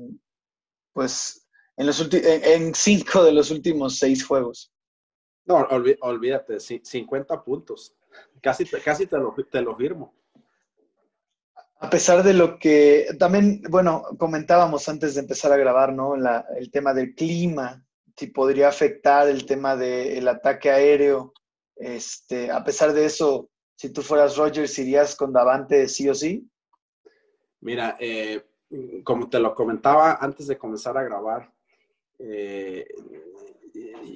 [0.93, 4.71] pues en, los en, cinco de los últimos seis juegos.
[5.45, 5.67] No,
[6.01, 7.95] olvídate, 50 puntos.
[8.41, 10.13] Casi, casi te, lo, te lo firmo.
[11.82, 16.13] A pesar de lo que también, bueno, comentábamos antes de empezar a grabar, ¿no?
[16.15, 17.84] el tema del clima,
[18.17, 21.34] si podría afectar el tema del ataque aéreo.
[21.80, 26.45] Este, a pesar de eso, si tú fueras Rogers, ¿irías con Davante sí o sí?
[27.61, 28.43] Mira, eh,
[29.05, 31.53] como te lo comentaba antes de comenzar a grabar,
[32.19, 32.86] eh,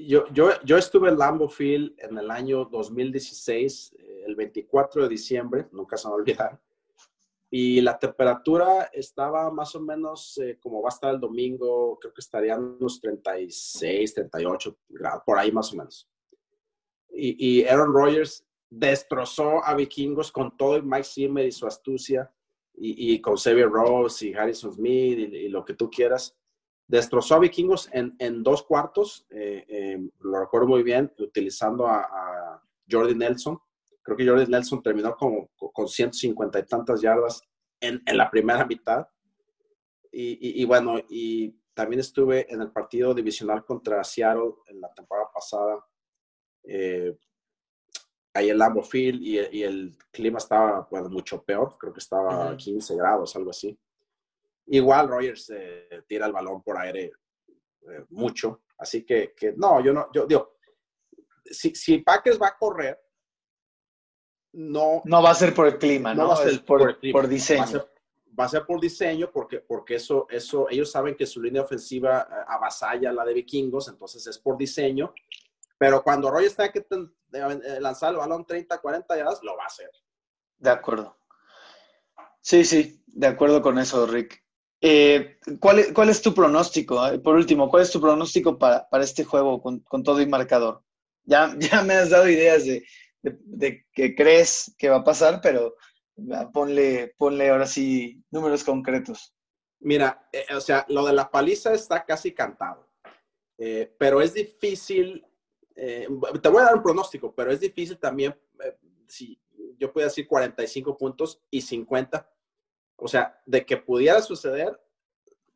[0.05, 5.09] yo, yo, yo, estuve en Lambo Field en el año 2016, eh, el 24 de
[5.09, 6.61] diciembre, nunca se me va a olvidar
[7.49, 12.21] y la temperatura estaba más o menos como va a estar el domingo, creo que
[12.21, 16.09] estarían unos 36, 38 grados, por ahí más o menos.
[17.13, 22.31] Y, y Aaron Rodgers destrozó a Vikingos con todo Mike Zimmer y su astucia,
[22.75, 26.35] y, y con Xavier Rose y Harrison Smith y, lo que tú quieras.
[26.87, 32.01] Destrozó a Vikingos en, en dos cuartos, eh, eh, lo recuerdo muy bien, utilizando a,
[32.01, 33.59] a Jordi Nelson
[34.03, 37.41] Creo que Jordan Nelson terminó con, con 150 y tantas yardas
[37.79, 39.07] en, en la primera mitad.
[40.11, 45.29] Y, y, bueno, y también estuve en el partido divisional contra Seattle en la temporada
[45.33, 45.83] pasada.
[46.63, 47.15] Eh,
[48.33, 52.51] ahí en Lambeau Field y, y, el clima estaba bueno, mucho peor, creo que estaba
[52.51, 53.77] a 15 grados, algo así.
[54.67, 57.11] Igual Rogers eh, tira el balón por aire
[57.81, 60.55] eh, mucho, así que, que, no, yo no, yo digo,
[61.45, 62.99] si, si Packers va a correr,
[64.53, 65.01] no...
[65.05, 67.87] No va a ser por el clima, no, va a ser por, por, diseño.
[68.39, 72.27] Va a, ser, por diseño porque, porque eso, eso, ellos saben que su línea ofensiva
[72.29, 75.13] eh, avasalla la de vikingos, entonces es por diseño.
[75.77, 79.67] Pero cuando Roy está que eh, lanzar el balón 30, 40 yardas, lo va a
[79.67, 79.89] hacer.
[80.57, 81.17] De acuerdo.
[82.41, 84.43] Sí, sí, de acuerdo con eso, Rick.
[84.85, 87.01] Eh, ¿cuál, es, ¿cuál, es, tu pronóstico?
[87.23, 90.83] Por último, ¿cuál es tu pronóstico para, para este juego con, con, todo y marcador?
[91.23, 92.85] Ya, ya me has dado ideas de,
[93.21, 95.75] de, qué crees que va a pasar, pero
[96.33, 99.33] ah, ponle, ponle ahora sí números concretos.
[99.79, 102.89] Mira, eh, o sea, lo de la paliza está casi cantado,
[103.57, 105.25] eh, pero es difícil,
[105.75, 106.07] eh,
[106.41, 108.35] te voy a dar un pronóstico, pero es difícil también,
[109.07, 109.39] si
[109.77, 112.29] yo puedo decir 45 puntos y 50,
[112.97, 114.79] o sea, de que pudiera suceder,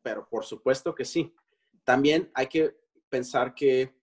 [0.02, 1.34] pero por supuesto que sí.
[1.84, 2.76] También hay que
[3.08, 3.94] pensar que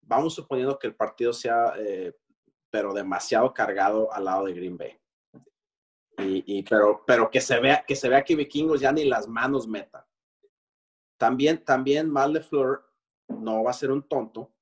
[0.00, 1.74] vamos suponiendo que el partido sea
[2.70, 4.98] pero demasiado cargado al lado de Green Bay.
[6.20, 9.68] Y, pero, pero que se vea que se vea que Vikingos ya ni las manos
[9.68, 10.04] metan.
[11.16, 12.84] También, también Mal de Fleur
[13.28, 14.52] no va a ser un tonto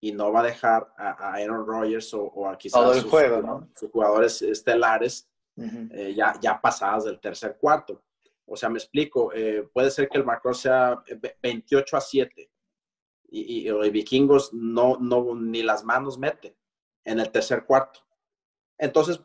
[0.00, 4.42] y no va a dejar a, Aaron Rodgers o, a quizás sus, juego, sus jugadores
[4.42, 8.02] estelares eh, ya, ya pasadas del tercer cuarto.
[8.46, 11.02] O sea, me explico, eh, puede ser que el marcador sea
[11.42, 12.50] 28 a 7
[13.30, 16.56] y, y, vikingos no, no, ni las manos mete
[17.04, 18.00] en el tercer cuarto.
[18.78, 19.20] Entonces,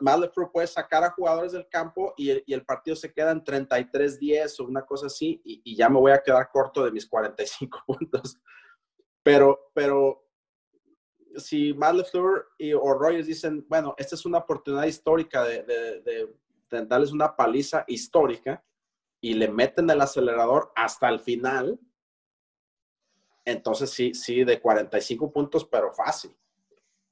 [0.00, 3.42] Malefro puede sacar a jugadores del campo y el, y el partido se queda en
[3.42, 7.06] 33-10 o una cosa así y, y, ya me voy a quedar corto de mis
[7.06, 8.38] 45 puntos.
[9.24, 10.24] Pero, pero
[11.36, 16.36] si Matt LeFleur y, o Rogers dicen, bueno, esta es una oportunidad histórica de, de,
[16.86, 18.62] darles una paliza histórica
[19.20, 21.78] y le meten el acelerador hasta el final,
[23.44, 26.36] entonces sí, sí, de 45 puntos, pero fácil.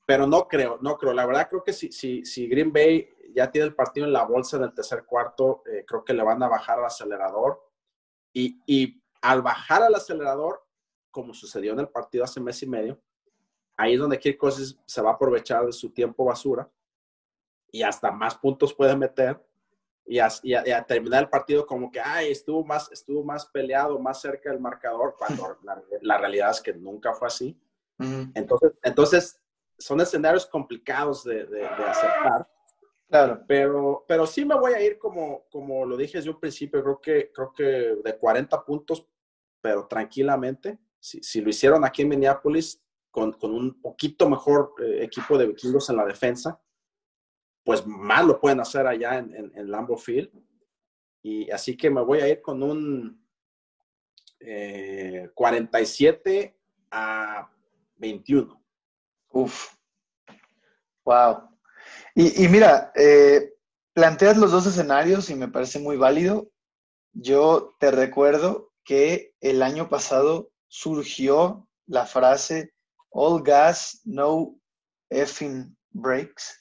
[0.04, 1.12] Pero no creo, no creo.
[1.12, 4.24] La verdad creo que si, si, si Green Bay ya tiene el partido en la
[4.24, 7.62] bolsa en el tercer cuarto, eh, creo que le van a bajar al acelerador.
[8.34, 10.66] Y, y al bajar al acelerador,
[11.12, 13.00] como sucedió en el partido hace mes y medio,
[13.76, 16.68] ahí es donde Cousins se va a aprovechar de su tiempo basura
[17.70, 19.40] y hasta más puntos puede meter
[20.04, 24.50] y a, terminar el partido como que, ay, estuvo más, estuvo más peleado, más cerca
[24.50, 25.58] del marcador, cuando
[26.02, 27.56] la, realidad es que nunca fue así.
[28.34, 29.40] entonces, entonces,
[29.78, 32.48] son escenarios complicados de, de, aceptar.
[33.08, 33.44] Claro.
[33.46, 37.00] Pero, pero sí me voy a ir como, como lo dije desde un principio, creo
[37.00, 37.62] que, creo que
[38.02, 39.06] de 40 puntos,
[39.60, 42.80] pero tranquilamente si, lo hicieron aquí en Minneapolis
[43.10, 46.60] con, un poquito mejor eh, equipo de vikingos en la defensa,
[47.64, 50.30] pues más lo pueden hacer allá en, en, Lambeau Field.
[51.22, 53.20] Y así que me voy a ir con un
[55.34, 56.56] 47 eh,
[56.90, 57.50] a
[57.96, 58.64] 21.
[59.30, 59.74] Uf.
[61.04, 61.48] Wow.
[62.14, 63.54] Y, mira, eh,
[63.92, 66.48] planteas los dos escenarios y me parece muy válido.
[67.12, 72.72] Yo te recuerdo que el año pasado surgió la frase
[73.10, 74.56] all gas, no
[75.10, 76.58] effing brakes.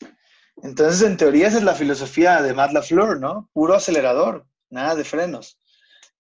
[0.64, 3.50] Entonces, en teoría, esa es la filosofía de Matt LaFleur, ¿no?
[3.54, 5.58] Puro acelerador, nada de frenos.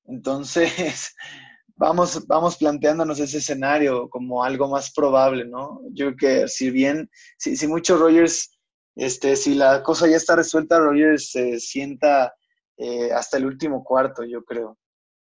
[0.05, 1.13] Entonces,
[1.75, 5.81] vamos, vamos planteándonos ese escenario como algo más probable, ¿no?
[5.91, 8.57] Yo creo que si bien, si, si mucho Rogers,
[8.95, 12.33] este, si la cosa ya está resuelta, Rogers se sienta
[12.77, 14.77] eh, hasta el último cuarto, yo creo.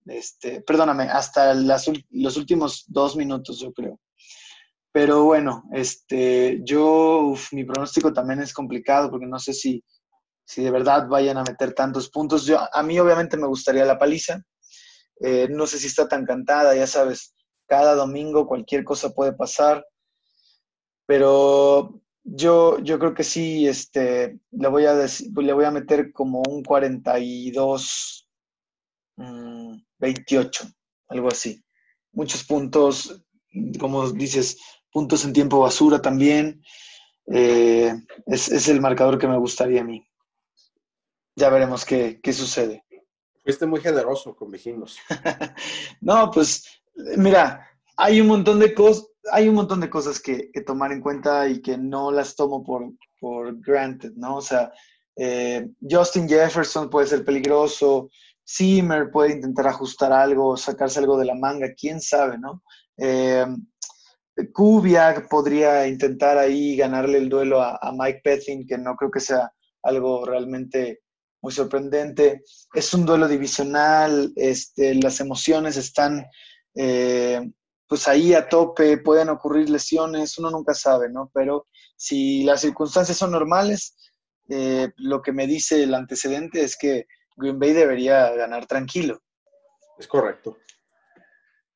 [0.09, 4.01] Este, perdóname, hasta los últimos dos minutos, yo creo.
[4.93, 9.85] Pero bueno, este, yo, mi pronóstico también es complicado porque no sé si,
[10.45, 12.47] si de verdad vayan a meter tantos puntos.
[12.47, 14.43] Yo, a mí obviamente me gustaría la paliza.
[15.21, 17.35] Eh, no sé si está tan cantada, ya sabes,
[17.67, 19.87] cada domingo cualquier cosa puede pasar.
[21.07, 26.43] Pero yo, yo creo que sí, este, le voy a, le voy a meter como
[26.49, 28.28] un 42,
[29.99, 30.65] 28,
[31.09, 31.63] algo así.
[32.13, 33.25] Muchos puntos,
[33.79, 34.59] como dices,
[34.93, 36.63] puntos en tiempo basura también.
[37.33, 37.93] Eh,
[38.27, 40.07] es, el marcador que me gustaría a mí.
[41.37, 42.85] Ya veremos qué, sucede.
[43.45, 44.99] Fuiste muy generoso con Vikingos.
[46.01, 46.83] no, pues
[47.17, 51.49] mira, hay un montón de cosas, hay un montón de cosas que, tomar en cuenta
[51.49, 54.37] y que no las tomo por, por granted, ¿no?
[54.37, 54.73] O sea,
[55.17, 58.11] eh, Justin Jefferson puede ser peligroso,
[58.49, 62.63] Zimmer puede intentar ajustar algo, sacarse algo de la manga, quién sabe, ¿no?
[62.97, 63.47] Eh,
[64.53, 69.53] Kubiak podría intentar ahí ganarle el duelo a, Mike Pethin, que no creo que sea
[69.83, 71.01] algo realmente
[71.43, 72.43] muy sorprendente.
[72.73, 76.25] Es un duelo divisional, este, las emociones están
[76.75, 77.41] eh,
[77.87, 81.31] pues ahí a tope, pueden ocurrir lesiones, uno nunca sabe, ¿no?
[81.35, 81.67] Pero
[81.97, 83.97] si las circunstancias son normales,
[84.49, 87.07] eh, lo que me dice el antecedente es que
[87.39, 89.23] Green Bay debería ganar tranquilo.
[89.99, 90.59] Es correcto.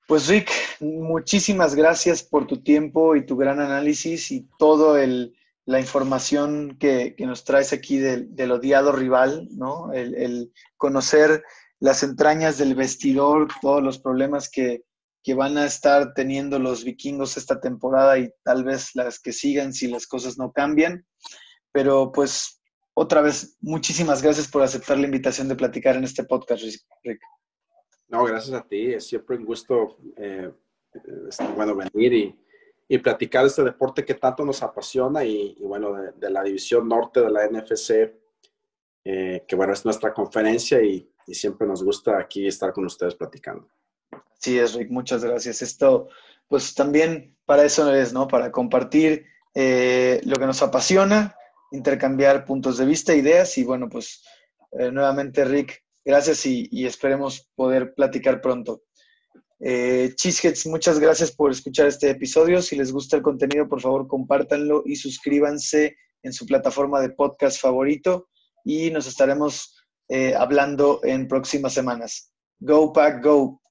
[0.06, 4.96] Pues Rick, muchísimas gracias por tu tiempo y tu gran análisis y todo
[5.64, 9.92] la información que, nos traes aquí del, odiado rival, ¿no?
[9.92, 11.44] El, conocer
[11.78, 14.82] las entrañas del vestidor, todos los problemas que,
[15.22, 19.72] que van a estar teniendo los vikingos esta temporada y tal vez las que sigan
[19.72, 21.06] si las cosas no cambian.
[21.72, 22.61] Pero pues
[22.94, 26.62] otra vez, muchísimas gracias por aceptar la invitación de platicar en este podcast,
[27.02, 27.20] Rick.
[28.08, 28.92] No, gracias a ti.
[28.92, 30.52] Es siempre un gusto, eh,
[31.28, 32.38] este, bueno, venir y,
[32.88, 37.20] y, platicar de este deporte que tanto nos apasiona y, bueno, de, la división norte
[37.20, 38.14] de la NFC,
[39.04, 43.14] eh, que bueno, es nuestra conferencia y, y siempre nos gusta aquí estar con ustedes
[43.14, 43.68] platicando.
[44.38, 45.62] Sí, es Rick, muchas gracias.
[45.62, 46.08] Esto,
[46.48, 48.28] pues también para eso es, ¿no?
[48.28, 51.36] Para compartir eh, lo que nos apasiona
[51.72, 54.22] intercambiar puntos de vista, ideas y bueno, pues
[54.78, 58.82] eh, nuevamente Rick, gracias y, esperemos poder platicar pronto.
[59.60, 60.14] Eh,
[60.66, 62.60] muchas gracias por escuchar este episodio.
[62.62, 67.60] Si les gusta el contenido, por favor, compártanlo y suscríbanse en su plataforma de podcast
[67.60, 68.28] favorito
[68.64, 69.76] y nos estaremos
[70.08, 72.32] eh, hablando en próximas semanas.
[72.60, 73.61] Go Pack Go.